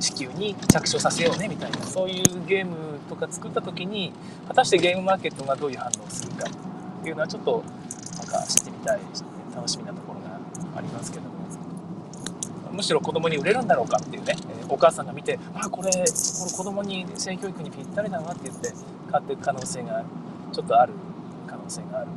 [0.00, 4.12] 地球に着手させようねみたいな、そういうゲームとか作った時に、
[4.48, 7.62] 果たしてゲームマーケットがどういう反応をするかっていうのはちょっと、
[8.16, 9.00] なんか知ってみたい、
[9.54, 10.38] 楽しみなところが
[10.76, 11.36] ありますけども。
[12.72, 14.36] むしろ子供に売れるんだろうかっていうね、
[14.68, 18.74] お母さんが見て、あ、これ、これ子供に性教育にぴったりだなって言って、
[19.10, 20.04] 買っていく可能性が
[20.52, 20.92] ちょっとある
[21.46, 22.08] 可能性がある。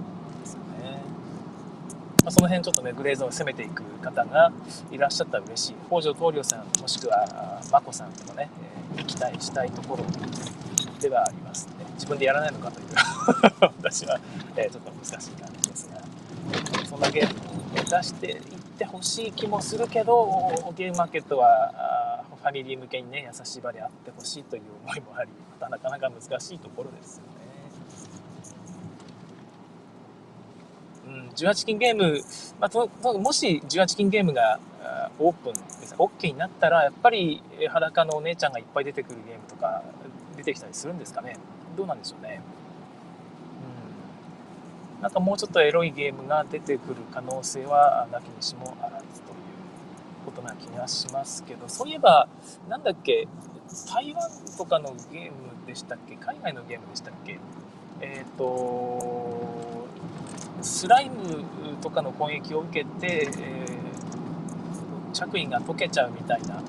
[2.30, 4.54] あ、その辺ちょっとね、グレーゾーンを攻めていく方が
[4.92, 5.76] いらっしゃったら嬉しい。
[5.88, 8.50] 北条棟梁さん、もしくは眞子さんとかね、
[8.98, 10.06] えー、期待したいところ
[11.02, 11.86] ではありますね。
[11.96, 12.88] 自分でやらないのかという
[13.62, 14.20] 私は、
[14.56, 18.38] えー、ちょっと難しい感じですが、そんなゲームを出していっ
[18.78, 27.39] てほしい気もするけど、ゲームマーケットはファミリー向けにね、優しい場であってほしいという思いもあり、またなかなか難しいところですよね。
[31.10, 32.22] うん、18金ゲーム、
[32.60, 34.60] まあ、ともし18金ゲームが
[35.18, 39.84] オープンですね、OK になったら、やっぱり裸のお姉ちゃんがいっぱい出てくるゲームとか
[40.38, 41.38] 出てきたりするんですかね。
[41.76, 42.42] どうなんでしょうね。
[45.02, 49.36] なんかもうちょっとエロいゲームが出てくる可能性はなきにしもあらずという
[50.26, 52.28] ことな気がしますけどそういえば
[52.68, 53.26] なんだっけ
[53.88, 55.32] 台湾とかのゲーム
[55.66, 56.18] でしたっけ？
[56.18, 57.40] 海外のゲームでしたっけ？
[58.02, 59.79] えっ、ー、と
[60.62, 61.44] スライム
[61.82, 66.62] とかの攻撃を受けて、えー、着衣が溶けちゃうみたいな。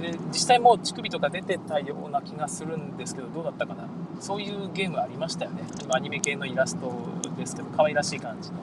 [0.00, 3.88] で実際もう乳首とか出てたような気がするんですけどどうだったかな？
[4.20, 5.64] そういうゲームありましたよね。
[5.82, 6.92] 今アニメ系のイラスト
[7.36, 8.58] ですけど可愛らしい感じの。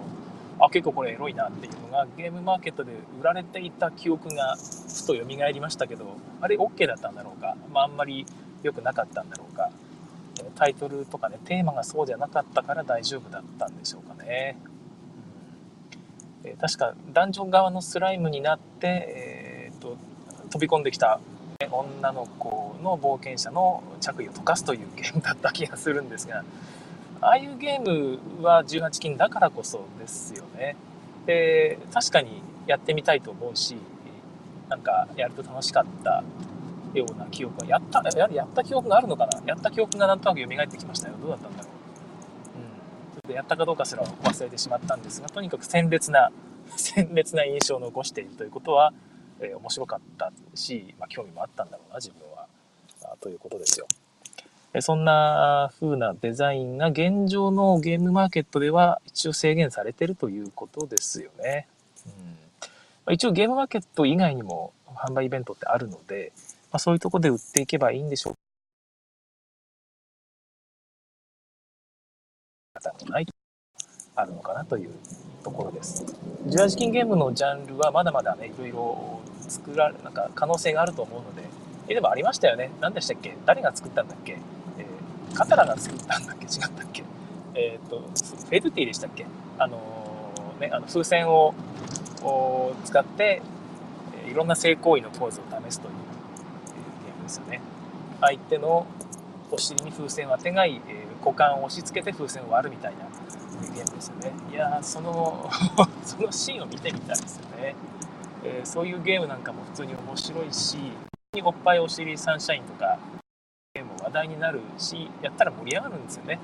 [0.58, 8.26] あ結構これエロいなっていうのがゲームマーケットで売られていた記憶がふと蘇りましたけどあれ OK だったんだろうか、まあ、あんまり
[8.64, 9.70] 良くなかったんだろうか？
[10.56, 14.58] タイトルとかねテーマがそうじゃなかったから大丈夫だったんでしょうかね、
[16.44, 19.98] うん、え確かダンジョン側のスライムになって、えーと、
[20.50, 21.20] 飛び込んできた
[21.72, 26.44] 女の子の冒険者の着衣を溶かすというゲームだった気がするんですが
[27.22, 30.76] ああいうゲームは18禁だからこそですよね。
[31.26, 33.78] で、確かにやってみたいと思うし、
[34.70, 36.24] なんかやると楽しかった
[37.00, 39.42] ような記憶は、やった、ややった記憶があるのかな？
[39.46, 41.16] やった記憶がなんとなく蘇ってきましたよ。
[41.22, 41.70] どうだったんだろう？
[42.58, 43.14] うん。
[43.14, 46.32] ちょっとやったかどうかすら忘れてしまったんですが、とにかく鮮烈な、
[46.76, 48.94] 鮮烈な印象を残しているということは、
[49.40, 52.46] えー、面白かったし、まあ、興味もあったんだろうな、自分は。
[53.04, 53.88] あということですよ。
[54.82, 61.66] そんな風なデザインが現状のゲームマーケットでは一応制限されてるということですよね。
[63.08, 66.34] うん、一応ゲームマーケット以外にも販売イベントってあるので、
[66.76, 68.34] まあ、そういうとこで売っていけばいいんでしょう
[72.74, 73.26] 方もない
[74.18, 74.90] あるのかなという
[75.42, 76.04] ところです。
[76.48, 81.44] 18金ゲームのジャンルはまだまだね、いろいろ作られ、なんか可能性があると思うので、
[81.88, 82.70] え、でもありましたよね。
[82.82, 83.38] 何でしたっけ？
[83.46, 84.38] 誰が作ったんだっけ？
[85.34, 86.44] カタラが作ったんだっけ？
[86.44, 87.06] 違ったっけ？
[87.54, 89.26] えっ、ー、と、フェルティでしたっけ？
[89.60, 91.54] あのー、ね、あの風船を
[92.84, 93.42] 使って、
[94.30, 95.94] いろんな性行為のポーズを試すという
[97.26, 97.62] ですよね。
[98.22, 98.88] 相手の
[99.52, 103.06] お尻に風船を当てがい、えー、股間を押し付けて風船を割るみたいな
[103.74, 104.32] ゲームですよね。
[104.52, 105.50] いやその
[106.04, 107.76] そのシーンを見てみたいですよね。
[108.44, 110.78] えー、そういうゲームなんかも普通に面白いし、
[111.44, 112.98] おっぱいお尻サンシャインとか
[113.74, 116.40] ゲーム話、題になるしやったら盛り上がるんですよね、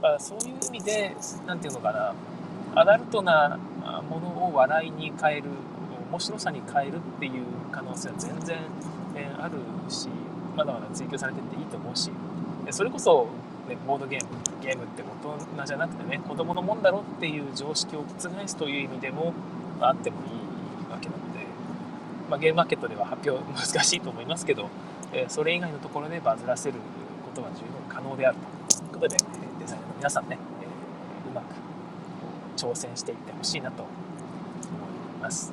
[0.00, 2.14] まあ、そういう意味で何て言うのかな
[2.80, 3.58] アダルトな
[4.08, 5.44] ものを笑いに変える
[6.10, 8.58] 面白さに変えるっていう可能性は全然、
[9.18, 10.08] えあるし
[10.56, 12.10] まだまだ追求されてっていいと思うし
[12.70, 13.28] それこそ、
[13.68, 14.28] ね、ボードゲーム
[14.62, 19.32] ゲームって大人じゃなくてね子供のもんだろっていう常識を覆すという意味でも
[19.80, 21.46] あってもいいわけなので、
[22.28, 24.68] まあ、ゲームマーケットでは発表難しいと思いますけど、
[25.12, 26.78] えそれ以外のところでバズらせる
[27.24, 28.36] ことが十分可能である
[28.68, 29.16] ということで、
[29.60, 31.44] デザイナーの皆さんね、えうまく
[32.56, 35.52] 挑戦していってほしいなと思います。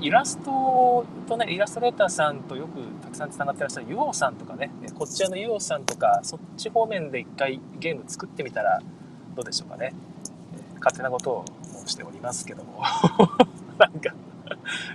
[0.00, 8.80] イラストとね、イラストレーターさんとよくたくさんつながってらっしゃるユオさんとかね、こちらのユオさんとか、そっち方面で一回ゲーム作ってみたら
[9.34, 9.94] どうでしょうかね。
[10.76, 11.44] 勝手なことを
[11.84, 12.82] 申しておりますけども。
[13.78, 14.14] なんか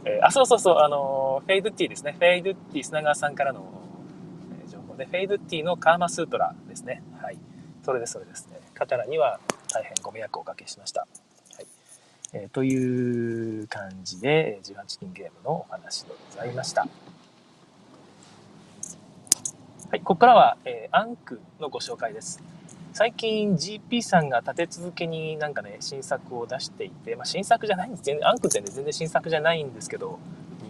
[0.03, 2.13] えー、あ、そうそうそう、あのフェイドティーですね。
[2.13, 3.75] フェイドティー砂川さんからの
[4.95, 7.03] ので、フェイドティーのカーマスートラですね。
[7.21, 7.37] はい。
[7.83, 8.59] それです、それですね。
[8.73, 9.39] 刀には
[9.71, 11.07] 大変ご迷惑をおかけしました。
[12.37, 16.81] えー、という感じで、18金ゲームのお話でございました。
[16.81, 16.87] は
[19.95, 22.43] い、ここからは、えー、アンクのご紹介です。
[22.91, 28.03] 最近 GP さんが立て続けになんかね、新作を出していて、まあ、新作じゃないんです。
[28.03, 30.19] 全然、アンクってね、全然新作じゃないんですけど、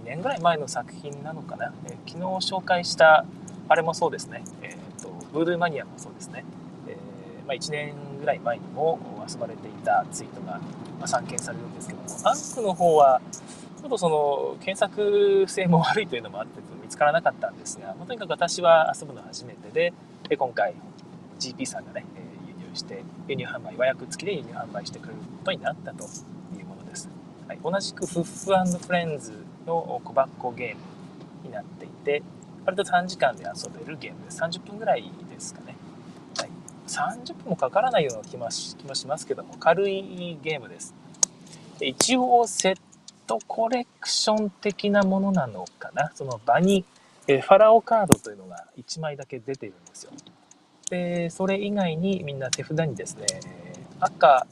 [0.04, 1.74] 2年ぐらい前の作品なのかな。
[1.86, 3.26] えー、昨日紹介した
[3.70, 6.46] あれもそうですね、えーと、ブードゥーマニアもそうですね、
[6.88, 10.62] えー、まあ、1年ぐらい前にも遊ばれていたツイートが、
[11.00, 13.22] ま散見されるんですけども、アンクの方は、
[13.80, 19.94] ちょっとその検索性も悪いというのもあって見つからなかったんですが、ま、とにかく私は遊ぶの初めてで、
[20.30, 20.74] で今回
[21.40, 22.06] GP さんがね、
[22.48, 26.04] 輸入して、輸入販売、和訳付きで輸入販売してくれることになったと
[26.58, 27.10] いうものです。
[27.48, 32.24] はい、同じくフッフフレンズの小箱ゲームになっていて、
[32.66, 34.42] 割と短時間で遊べるゲームです。
[34.42, 34.96] 30分ぐら。
[34.96, 35.12] い、
[36.96, 38.76] 30分もかからないような気もし
[39.08, 40.94] ますけども、軽いゲームです。
[41.80, 42.78] で一応、セッ
[43.28, 46.12] トコレクション的なものなのかな。
[46.16, 46.86] その場に、
[47.28, 50.12] えファラオカードというのが1枚だけ出ているんですよ。
[50.90, 53.26] で、それ以外にみんな手札にですね、
[54.00, 54.48] 赤、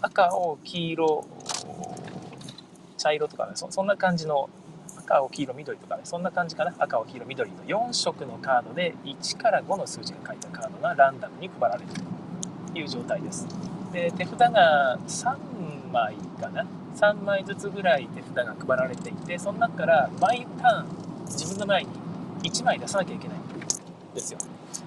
[0.00, 1.26] 赤、青、黄色、
[2.96, 4.48] 茶色とかねそ、そんな感じの
[5.08, 6.74] 赤、青、黄色、緑とかね、そんな感じかな。
[6.78, 11.88] 赤、青、黄色、緑の4色のカードで1から5の数字が書いたカードがランダムに配られる
[12.72, 13.46] という状態です。
[13.92, 15.36] で、手札が3
[15.90, 16.66] 枚かな。
[16.98, 21.90] 3枚ずつぐらい手札が配られていてその中から毎ターン自分の前に
[22.42, 23.42] 1枚出さなきゃいけないん
[24.14, 24.38] ですよ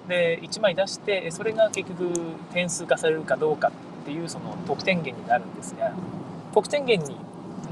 [0.08, 2.12] で1枚出してそれが結局
[2.52, 5.94] 点数化されるかどうかっていうその得点源になるんですが
[6.52, 7.16] 得点源に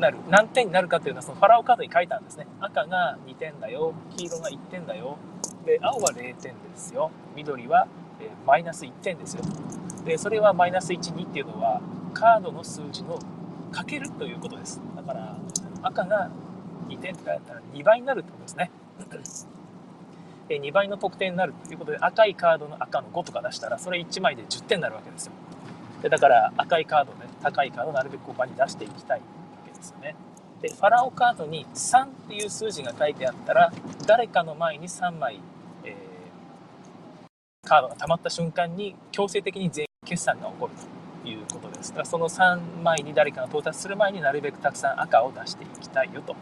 [0.00, 2.46] なる何点になるかっていうのはそのファラオカードに書いたんですね。
[2.60, 5.16] 赤が2点だよ黄色が1点だよ。
[5.64, 7.10] で青は0点ですよ。
[7.34, 7.86] 緑は
[8.46, 9.42] マイナス1点ですよ。
[10.04, 11.80] でそれはマイナス12っていうのは
[12.14, 13.18] カードの数字の
[13.70, 14.80] かけるということです。
[14.96, 15.36] だから
[15.82, 16.30] 赤が
[16.88, 18.70] 2点とかやったら2倍になるってことですね。
[20.48, 25.32] 2倍の得点になるということで赤いカードの赤の5とか出したらそれ1枚で10点になるわけですよ。
[26.02, 29.20] でだから赤いカードね高いカードをなるべくこう場に出していきたい。
[29.80, 30.14] ですよね。
[30.62, 33.72] でファラオカードに3っていう数字が書いてあったら
[34.06, 35.40] 誰かの前に3枚、
[35.84, 40.72] えー、カードが溜まった瞬間に強制的に全員決算が起こる
[41.22, 41.90] ということです。
[41.90, 46.34] だからその3枚に誰かが到達する前になるべくたくさん赤を出していきたいよと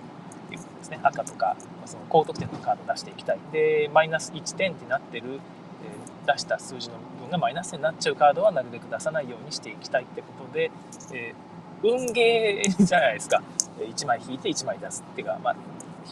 [0.51, 1.01] いうことですね。
[1.03, 3.39] 赤とかその高得点のカードを出していきたい。
[3.53, 5.41] でマイナス1点ってなってる、
[5.85, 10.71] えー、出した数字の部分がマイナスになっちゃうカードはなるべく出さないようにしていきたいってことで、
[11.13, 13.43] えー、運ゲーじゃないですか。
[13.79, 15.57] 1枚引いて1枚出すっていうか、まあ、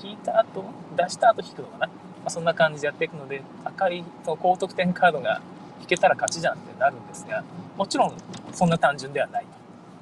[0.02, 0.64] 引いた後
[0.96, 1.92] 出した後引くのかな、ま
[2.26, 5.40] あ、そんな感じでやっていくので赤いの高得点カードが
[5.80, 7.44] 引けたら勝ちじゃんってなるんですが
[7.76, 8.14] もちろん
[8.52, 9.46] そんな単純ではない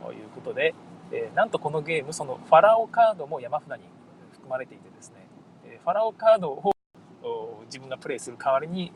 [0.03, 0.75] ということで、
[1.11, 3.85] えー、なんとこのゲームそのファラオカードも山札に
[4.33, 5.27] 含まれていてですね
[5.65, 6.75] えファラオカードを
[7.67, 8.93] 自分がプレイする代わりに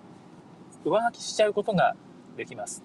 [0.84, 1.96] 上書きしちゃうことが
[2.36, 2.84] できます。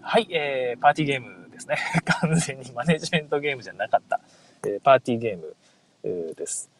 [0.00, 1.43] はい、えー、パーティーゲーム。
[1.54, 1.76] ですね。
[2.20, 4.20] 完全にマネジメントゲームじゃなかった。
[4.66, 5.56] えー、パーティーゲーム、
[6.02, 6.70] えー、です。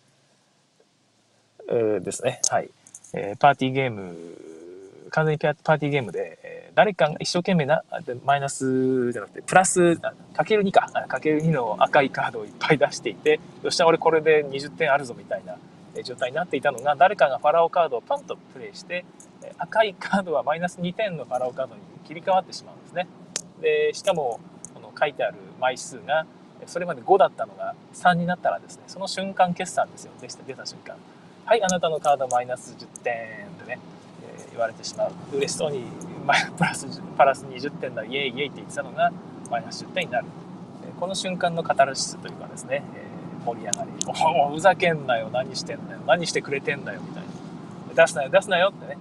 [1.69, 2.41] えー、ですね。
[2.51, 2.71] はい。
[3.15, 4.15] えー、パーティーゲーム、
[5.11, 7.83] 完全にパーティーゲームで、え、誰かが一生懸命な、
[8.25, 10.13] マイナスじゃなくて、プラス、か
[10.45, 15.57] ける2か、かける2の赤いカードをいっぱい出していて、よっしゃ、俺これで20点あるぞみたいな
[16.03, 19.05] 状態になっていたのが、誰かがファラオカードをパンとプレイして、
[19.59, 23.07] 赤いカードはマイナス2点のファラオカードに切り替わってしまうんですね。
[23.61, 24.41] で、しかも、
[24.99, 26.27] 書いてある枚数が、
[26.67, 30.13] それまで5だったのが3になったらですね、その瞬間決算ですよ。
[30.21, 30.97] で出た瞬間。
[31.45, 33.13] はい、あなたのカードマイナス10点
[33.59, 33.79] でね、
[34.37, 35.13] えー、言われてしまう。
[35.33, 35.85] 嬉しそうに、
[36.57, 39.13] プラス、プラス20点だ、イエイイエイって言ってたのが、
[39.51, 40.27] マイナス10点になる。
[40.99, 43.91] この瞬間のカタルシスというかですね、えー、盛り上がり。
[44.07, 47.95] おお、ふざけんなよ、何してんだよ、何してくれてんだよ、みたいな。
[47.95, 48.97] 出すなよ、出すなよってね。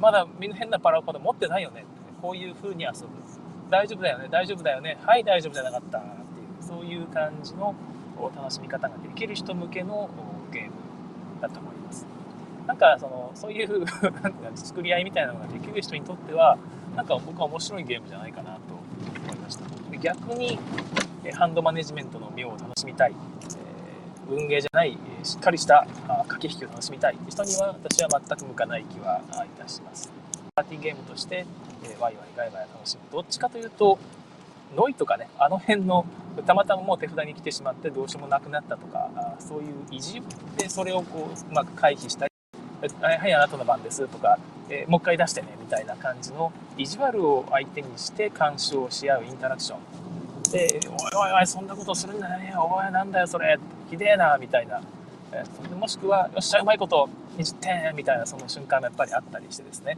[0.00, 1.88] まだみんな変なパラオカード持ってないよねって、ね、
[2.20, 3.31] こういう風に遊ぶ。
[3.72, 7.74] 大丈夫だよね、大丈夫だよね、はい、大丈夫じゃなかったっていう、そういう感じの
[8.36, 10.10] 楽しみ方ができる人向けの
[10.52, 10.70] ゲーム
[11.40, 12.06] だと思います。
[12.66, 13.84] なんかそのそういう
[14.54, 16.58] 作り合いみたいなのができる人にとっては
[16.94, 18.60] なんか僕は面白いゲームじゃないかなと
[19.24, 19.64] 思いました。
[19.98, 20.58] 逆に
[21.32, 25.86] ハンドマネジメントの妙を楽しみたい、えー、運ゲーじゃないしっかりした
[26.28, 27.16] 駆け引きを楽しみたい。
[27.26, 30.21] 人には私は全く向かない気はいたします。
[30.54, 31.46] パーティーゲームとして、
[31.82, 33.10] えー、ワイワイガイガイ楽しむ。
[33.10, 33.98] どっちかというと
[34.76, 36.04] ノイとかねあの辺の
[36.44, 40.20] たまたまもう手札に来てしまってどうしようもなくなったとかあそういう意地
[40.58, 42.32] でそれをこううまく回避したり
[43.00, 44.38] はいあなたの番ですとか、
[44.68, 49.78] えー、もう一回出してねみたいな感じの意地悪を相手にして干渉し合うインタラクション。
[50.52, 53.58] でおいおいおいそんなことするんだねおいなんだよそれ。
[53.88, 54.82] ひでえなみたいな、
[55.32, 59.96] えー、もしくはよっしゃうまいこと20点みたいなその瞬間もやっぱりあったりしてですね。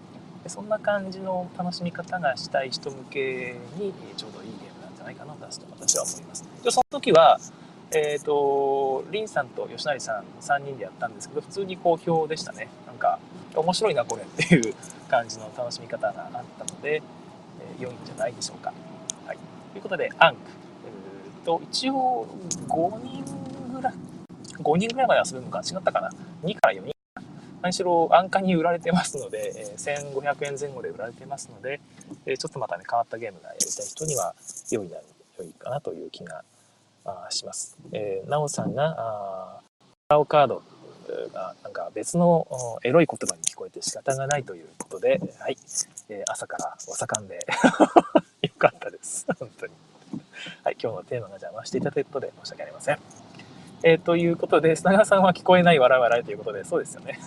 [0.49, 6.45] そんな感じの楽しみ方がしたい人向けにちょうどいいゲームなんじゃないかなと私は思います。
[6.63, 7.39] でその時は、
[7.93, 12.69] えっ、ー、と、リンさんと吉成さん3人でやったんですけど、普通に好評でしたね。
[12.87, 13.19] なんか、
[13.55, 14.75] 面白いな、これっていう
[15.09, 17.03] 感じの楽しみ方があったので、
[17.61, 18.73] えー、良いんじゃないでしょうか。
[19.27, 19.39] はい。
[19.73, 20.41] ということで、アンク。
[20.87, 22.27] えー、と、一応、
[22.69, 23.25] 5人
[23.75, 23.95] ぐらい、
[24.61, 26.11] 5人ぐらいまで遊ぶのか違ったかな
[26.43, 26.94] ?2 から4人
[27.65, 31.81] 何しろ安価に売られてますので、え1500円前後で売られてますので、
[32.27, 34.35] えちょっとまたね、変わったゲームがやりたい人には
[34.71, 34.99] 良いな、
[35.39, 36.45] 良いかなという気が
[37.07, 37.79] あします。
[37.93, 39.61] えー、なおさんが、あ
[40.11, 40.63] ラオカード
[41.33, 42.47] がなんか別の
[42.83, 45.57] エロい言葉に聞こえて仕方がないということで、はい、
[46.11, 47.47] えー、朝からお盛んで
[48.47, 49.25] よかったです。
[49.39, 49.73] 本当に。
[50.63, 53.24] はい、今日のテーマが邪魔していただくことで申し訳ありません。
[53.87, 57.19] えー、ということで、砂川さんは聞こえない笑い笑いということで、そうですよね。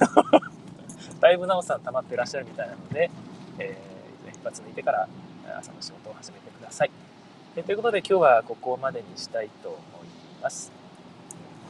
[1.21, 3.11] だいぶなおさん溜まってらっしゃるみたいなので、
[3.59, 5.07] えー、一発抜いてから
[5.59, 6.91] 朝の仕事を始めてください。
[7.55, 9.81] えー、ということで、今日はここまでにしたいと思い
[10.41, 10.71] ます。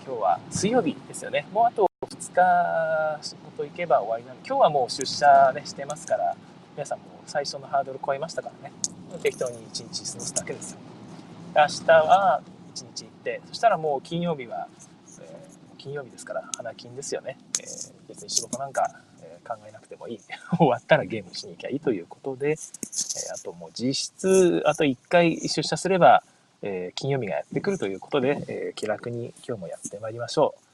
[0.05, 1.45] 今日は水曜日ですよね。
[1.51, 6.33] もうあと2日仕事行けば終わりなので、今日はもう出社、ね、してますから、
[6.77, 8.73] 皆さんも最初のハードル超えましたからね。
[9.21, 10.79] 適当に一日過ごすだけですよ。
[11.53, 12.41] 明日は
[12.85, 14.67] 日行ってそしたらもう金曜日は、
[15.21, 18.89] えー、金曜日ですから花金ですよね、えー、別に仕事なんか、
[19.21, 20.19] え考えなくてもいい
[20.57, 22.55] 終わったらゲームしに行きゃいいということで、え
[23.33, 26.23] あともう実質あと1回出社すれば、
[26.61, 30.67] え金曜日がやってくるということで、え気楽に今日もやってまいりましょう。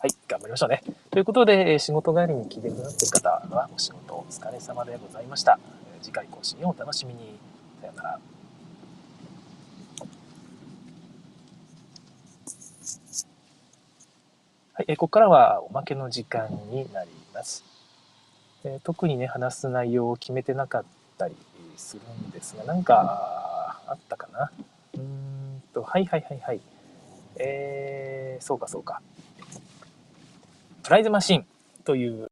[0.00, 0.82] はい、頑張りましょうね。
[1.10, 5.58] ということでえ、仕事帰りに聞いてくださっている方は、お仕事お疲れ様でございました。
[6.00, 7.38] 次回更新をお楽しみに。
[7.82, 8.29] さよなら。
[14.80, 17.62] はい、えここからはおまけの時間になります。
[18.64, 20.84] え特にね、話す内容を決めてなかっ
[21.18, 21.34] たり
[21.76, 24.50] するんですが、なんかあったかな？
[24.94, 26.60] うーんと、はいはいはいはい。
[27.36, 29.02] えー、そうかそうか。
[30.82, 31.46] プライズマシン
[31.84, 32.28] という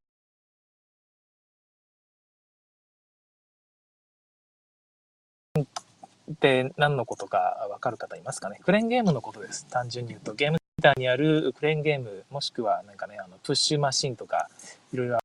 [6.33, 8.59] って何のことかわかる方いますかね？
[8.65, 9.67] クレーンゲームのことです。
[9.67, 10.33] 単純に言うと。
[10.33, 14.49] ゲームンターにあるクレーンゲーム、もしくはなんかね、あのプッシュマシンとか、
[14.93, 15.19] いろいろ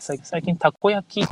[0.00, 1.28] 最近たこ焼き、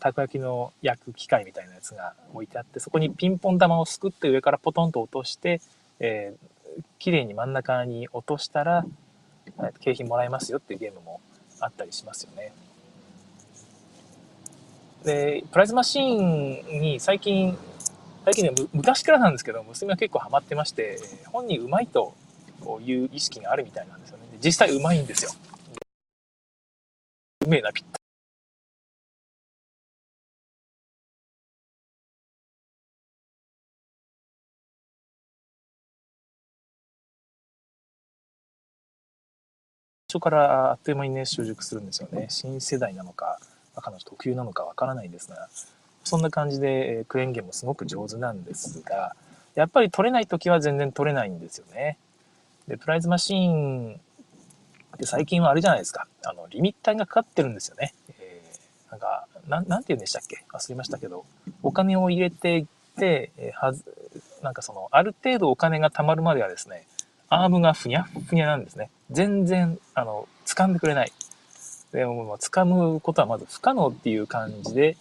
[0.00, 5.60] たこ焼きの焼く機械みたいなやつが置いてあって、そこにピンポン玉をすくって上からポトンと落として、
[6.00, 8.86] えー、綺麗に真ん中に落としたら、
[9.80, 11.20] 景品もらえますよっていうゲームも
[11.60, 12.52] あったりしますよね。
[15.04, 17.58] で、プライズマシーンに最近、
[18.26, 22.12] 最近ね、昔からなんですけど、娘は結構ハマってまして、本人うまいと
[22.84, 24.24] いう意識があるみたいなんですよね。
[24.44, 25.30] 実際うまいんですよ。
[27.46, 28.00] うめえな、ぴった
[40.10, 42.26] 最初からあっという間にね、習熟するんですよね。
[42.28, 43.38] 新世代なのか、
[43.76, 45.48] 彼女特有なのかわからないんですが、
[46.06, 49.16] そんな感じでえクレーンゲームもすごく上手なんですが、
[49.56, 51.98] やっぱり取れない時は全然取れないんですよね。
[52.68, 56.06] で、プライズマシーンって最近はあれじゃないですか。
[56.24, 57.94] あの、リミッターがかかってるんですよね。
[58.18, 60.44] えー、なんか、なん、なんて言うんでしたっけ？
[60.52, 61.24] 忘れましたけど、
[61.62, 63.84] お金を入れていって、え、はず、
[64.42, 66.86] なんかその、ある程度お金が貯まるまではですね、
[67.28, 68.90] アームがふにゃふにゃなんですね。
[69.10, 71.12] 全然、あの、掴んでくれない。
[71.92, 74.96] でも、掴むことはまず不可能っていう感じで、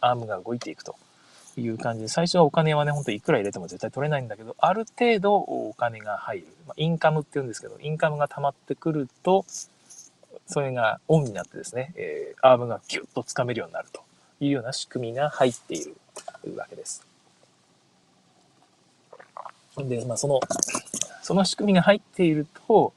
[0.00, 0.96] アームが動いていくと
[1.56, 6.46] いう感じで、最初はお金はね、ほんといくら入れても絶対取れないんだけど、ある程度お金が入る。
[6.66, 9.44] まあ、インカムって言うんですけど、インカムが溜まってくると、
[10.46, 14.02] それがオンになってですね、えー、アームがギュッと掴めるようになると
[14.40, 15.96] いうような仕組みが入っている
[16.56, 17.04] わけです。
[19.78, 20.40] で、まあ、その、
[21.22, 22.92] その仕組みが入っていると、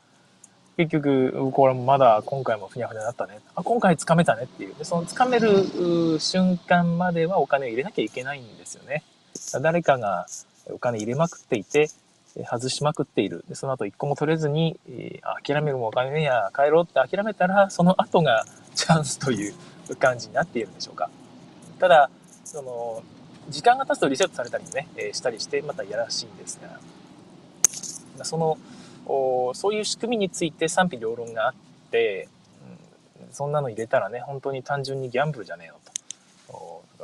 [0.80, 3.42] 結局、これまだ今回もふにゃふにゃだったね。
[3.54, 4.76] あ、今回掴めたねっていう。
[4.76, 9.04] で、その掴める瞬間まではお金を入れなきゃいけないんですよね。
[9.62, 10.28] 誰かが
[10.72, 11.90] お金入れまくっていて、
[12.50, 13.44] 外しまくっている。
[13.50, 19.54] で、その後一個も取れずに、えー、諦めるもお金ねや、帰ろうって諦めたら、その後が チャンスという
[19.98, 21.10] 感じになっているんでしょうか。
[21.78, 22.10] ただ、
[22.46, 23.04] その、
[23.50, 26.58] 時間が経つとリセットされたりね、えー、したりして、またいやらしいんです
[28.18, 28.58] が、その、
[29.56, 31.54] そういう仕組みについて賛否両論があっ
[31.90, 32.28] て、
[33.24, 36.00] うん、そんなの入れたらね本当に単純にギャンブルじゃねえのと。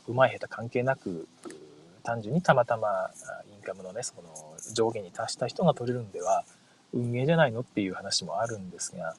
[0.07, 1.27] うまい下手関係なく
[2.03, 3.09] 単純にたまたま
[3.51, 6.43] インカムのねその上限に達した人が取れるんでは
[6.93, 9.15] 運営じゃないのっていう話もあるんですが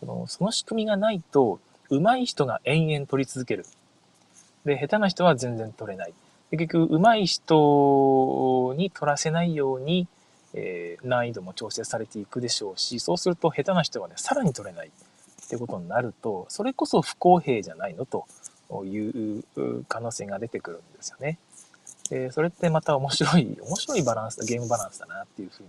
[0.00, 3.64] そのその仕組みがないと上手い人が延々取り続ける。
[4.64, 6.12] で下手な人は全然取れない。
[6.50, 10.06] で結局上手い人に取らせないように
[10.54, 18.26] えー、難易度も調整されていくでしょうし、そうすると下手な人はね、さらに取れないってことになると、それこそ不公平じゃないのと
[18.84, 19.44] いう
[19.88, 21.38] 可能性が出てくるんですよね。
[22.10, 25.68] で、それってまた面白い、面白いバランス、ゲームバランスだなっていうふうに、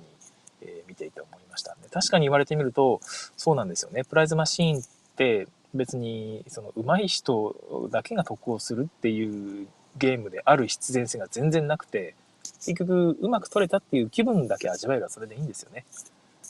[0.61, 1.75] えー、見ていて思いました。
[1.81, 3.01] で確かに言われてみると、
[3.37, 4.03] そうなんですよね。
[4.03, 4.81] プライズマシーンっ
[5.15, 9.67] て別にその上手い人だけが得をするっていう
[9.97, 12.15] ゲームである必然性が全然なくて、
[12.59, 15.85] 結局うまく取れたっていう気分だけ味わえばそれでいいんですよね。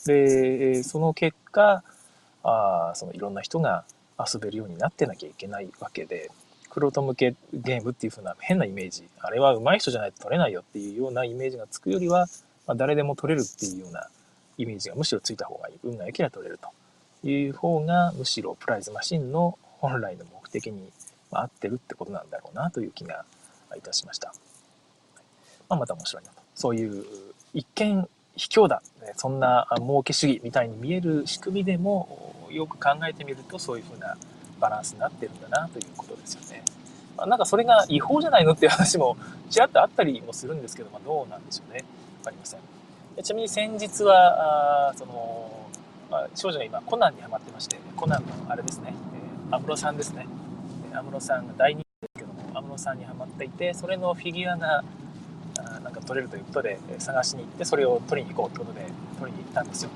[0.06, 1.82] で、その結果、
[2.42, 3.84] あそのいろんな人が
[4.18, 6.30] 遊べるようになってなきゃいけないわけで、
[6.70, 12.26] クロート向けゲームっていう風な変なイメージ、あれは上手い人じゃないと取れないよっていうようなイメージがつくよりは、
[12.66, 14.08] まあ、誰でも取れるっていうような
[14.56, 15.78] イメージがむしろついた方がいい。
[15.82, 20.90] 運が良ければ取れるという方が、むしろプライズマシンの本来の目的に
[21.32, 23.24] 合ってるってことなんだろうなという気が
[23.76, 24.32] いたしました。
[25.70, 26.42] まあ、また面白いなと。
[26.54, 27.04] そういう
[27.54, 28.06] 一見
[28.36, 28.82] 卑怯だ、
[29.16, 34.16] そんな儲け主義みたいに見える仕組みでもよく考えてみるとそういうふうな
[34.60, 36.62] バランスになってるんだなということですよね。
[37.16, 39.16] まなんかそれが違法じゃないのっていう話も
[39.48, 41.84] ちらっとあったりもするんですけど、まあ、どうなんでしょうね。
[42.18, 42.60] わかりません。
[43.22, 45.68] ちなみに先日は、あその、
[46.10, 48.94] まあ、少女が今コナンにハマってまして、コナンのあれですね、
[49.50, 50.26] 安室さんですね。
[50.92, 54.84] 安室さんが大人気ですけども、安室さんにハマっていて、それのフィギュアが
[55.62, 58.86] なんか取れるということで探しに行って、それを取りに行こうということで
[59.18, 59.90] 取りに行ったんですよ。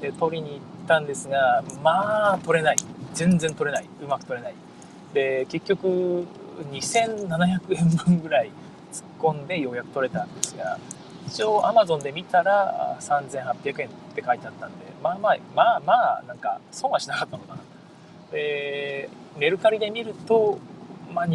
[0.00, 2.76] で、取りに行ったんですが、まあ取れない。
[3.12, 3.88] 全然取れない。
[4.02, 4.54] うまく取れない。
[5.12, 6.26] で、結局
[6.72, 8.50] 2700円分ぐらい
[8.92, 10.78] 突っ込んでようやく取れたんですが、
[11.26, 17.60] 一応 Amazon で見たら3800円って書いてあったんで、まあまあ、まあまあ、なんか損はしなかったのかな。
[18.32, 19.08] で、
[19.38, 20.58] メルカリで見ると、
[21.12, 21.26] まあ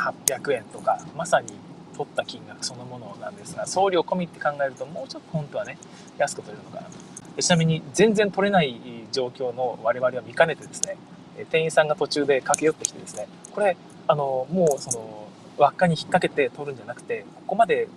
[0.00, 1.48] 800円とか、まさに
[1.96, 5.78] 取った金額そのものなんですが、送料込みって考えるともうちょっと本当はね、
[6.18, 7.42] 安く取れるのかなと。
[7.42, 8.80] ちなみに全然取れない
[9.12, 10.96] 状況の我々は見かねてですね、
[11.50, 13.76] 店員さんが途中で駆け寄ってきてですね、これ、
[14.06, 15.28] あの、もうその、
[15.58, 17.88] 輪っかに引っ掛けて取るんじゃなくて、ここまで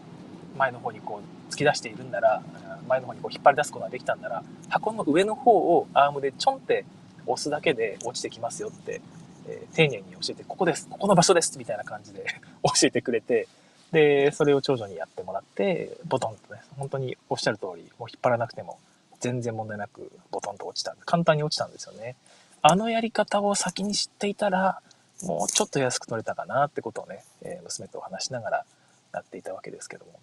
[0.58, 2.44] 前の方にこう突き出しているんなら、
[2.88, 6.86] 前の方にこう引っ張り出すことができたんなら、箱の上の方をアームでちょんって
[7.26, 9.02] 押すだけで落ちてきますよって、
[9.48, 12.26] えー、丁寧に教えて、ここです、ここの場所ですみたいな感じで
[12.64, 13.48] 教えてくれて、
[13.92, 18.80] で、それを長女にやってもらって、ボトンとね、本当におっしゃる通り、もう引っ張らなくても
[19.20, 20.96] 全然問題なくボトンと落ちた。
[21.06, 22.16] 簡単に落ちたんですよね。
[22.62, 24.82] あのやり方を先に知っていたら、
[25.22, 28.66] もうちょっと安く取れたかなってことをね、えー、娘とお話しながら
[29.14, 30.20] やっていたわけですけども。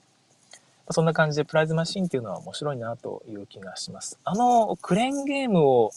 [0.92, 4.18] そんな感じでプライズマシンっていうのは面白いなという気がします。
[4.24, 5.92] あの、クレーンゲームを、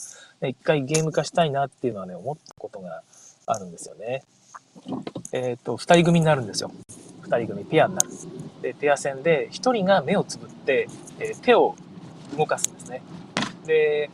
[0.47, 3.01] 一回ゲーム化したいなっていうのはね、思ったことが
[3.45, 4.23] あるんですよね。
[5.31, 6.71] えっ、ー、と、二人組になるんですよ。
[7.21, 8.09] 二人組、ペアになる。
[8.61, 10.87] で、ペア戦で、一人が目をつぶって、
[11.19, 11.75] えー、手を
[12.37, 13.01] 動かすんですね。
[13.65, 14.09] で、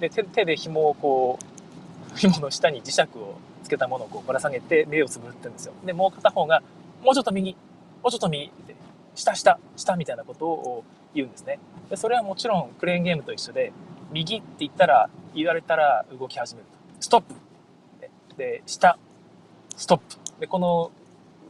[0.00, 5.72] で手手で紐をこう、 紐の下に磁石をつけたものをこうぶら下げて目をつぶってるんですよ。
[5.84, 6.62] で、もう片方が、
[7.02, 7.52] もうちょっと右、
[8.02, 8.76] もうちょっと右って、
[9.14, 11.58] 下下、下みたいなことを言うんですね。
[11.90, 13.72] で、それはもちろんクレーンゲームと一緒で、
[14.12, 17.02] 右って言ったら、言われたら動き始めると。
[17.02, 17.34] ストップ
[18.36, 18.98] で、下、
[19.76, 20.40] ストップ。
[20.40, 20.90] で、この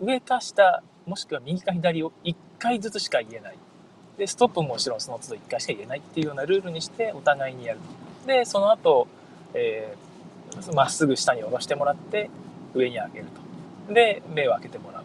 [0.01, 3.57] 上か下、もしくは右か左を1回ずつしか言えない。
[4.19, 7.81] で、ストップももちろんその都度1回しか言えないっていうようなルールにしてお互いにやる。
[8.27, 9.07] で、その後、
[9.55, 12.31] えー、まっすぐ下に下ろしてもらって
[12.75, 13.27] 上に上げる
[13.89, 13.95] と。
[13.95, 15.05] で、目を開けてもらう。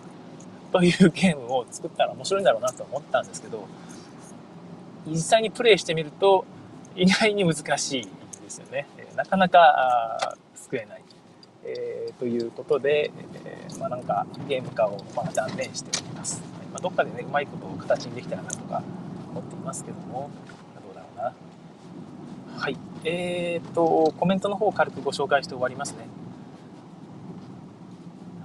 [0.71, 3.67] というゲームを作ったら面白いんだろうなと思ったんですけど、
[5.07, 6.45] 実際にプレイしてみると
[6.99, 8.09] 意外に難しいで
[8.49, 8.87] すよね。
[9.15, 11.03] なかなか救えない。
[11.63, 13.11] えー、ということで、
[13.45, 16.41] えー、まあ、なんかゲーム化をま断念しております。
[16.71, 18.81] まあ、どっかでね、うまいことを形にできたらなとか
[19.31, 20.29] 思っていますけども、
[20.85, 21.33] どうだろうな。
[22.57, 22.77] はい。
[23.03, 26.07] えー、っと、コメントの方を軽くご紹介して終わりますね。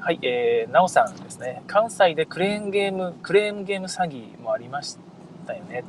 [0.00, 1.62] はい、えー、なおさんですね。
[1.66, 4.98] 関西でクレーンゲーム、クレーンゲーム詐欺もありまし
[5.46, 5.82] たよね。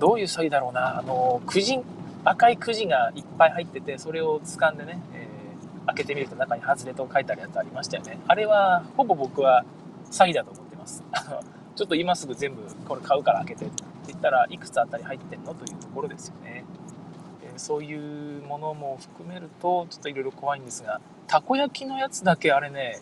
[0.00, 0.98] どういう詐欺だろうな。
[0.98, 1.78] あの、くじ、
[2.24, 8.18] 赤いくじがいっぱい入ってて、それを掴んでね、えー、開けてみると中に外れと書いてあるやつありましたよね。
[8.26, 9.64] あれは、ほぼ僕は
[10.10, 11.04] 詐欺だと思ってます。
[11.76, 16.64] ちょっと今すぐ全部これ買うから開けてって言ったらいくつあたり入ってんのというところですよね。
[17.42, 23.00] えそういうものも含めるとちょっといろいろ怖いんですがたこ焼きのやつだけあれね、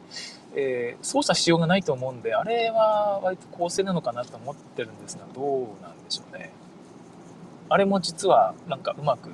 [0.55, 6.53] えー、操作しようがないと思うんであれは割と公正なのかなと思ってるんですがどうなんでしょうね。
[7.71, 9.31] あれも実はなんかうまく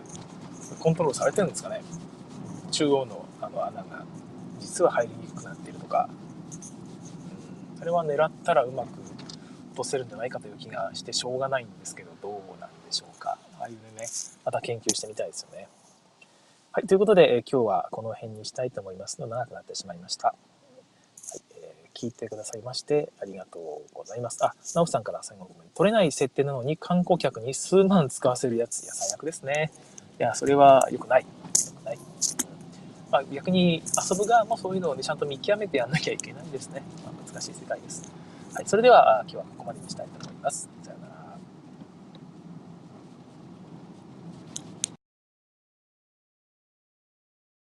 [0.80, 1.82] コントロールされてるんですかね。
[2.70, 4.04] 中央のあの穴が
[4.58, 6.08] 実は入りにくくなってるとか、
[7.76, 8.88] うん、あれは狙ったらうまく
[9.72, 13.38] 落とせるんじゃないかという気がしてしょうがないんですけど、どうなんでしょうか。
[13.60, 14.06] ああいうね、
[14.44, 15.68] また研究してみたいですよね。
[16.72, 20.34] はい、ということで、え今日はこの辺にしたいと思いますの長くなってしまいました。
[21.94, 24.44] 聞いてくださいましてありがとうございます。
[24.44, 25.68] あ、ナオさんから最後ごめん。
[25.74, 29.72] 取れない設定なのに観光客に数万使わせるやつ、いや、最悪ですね。
[30.18, 31.26] いや、それは良くない。
[31.74, 31.98] 良くない。
[33.10, 36.82] まあ、逆に遊ぶ側もそういうのをね、ちゃんと見極めてやんなきゃいけないですね。
[37.04, 38.02] まあ、難しい世界です。
[38.52, 40.68] はい、それでは今日はここまでにしたいと思います。
[40.82, 41.13] さよなら。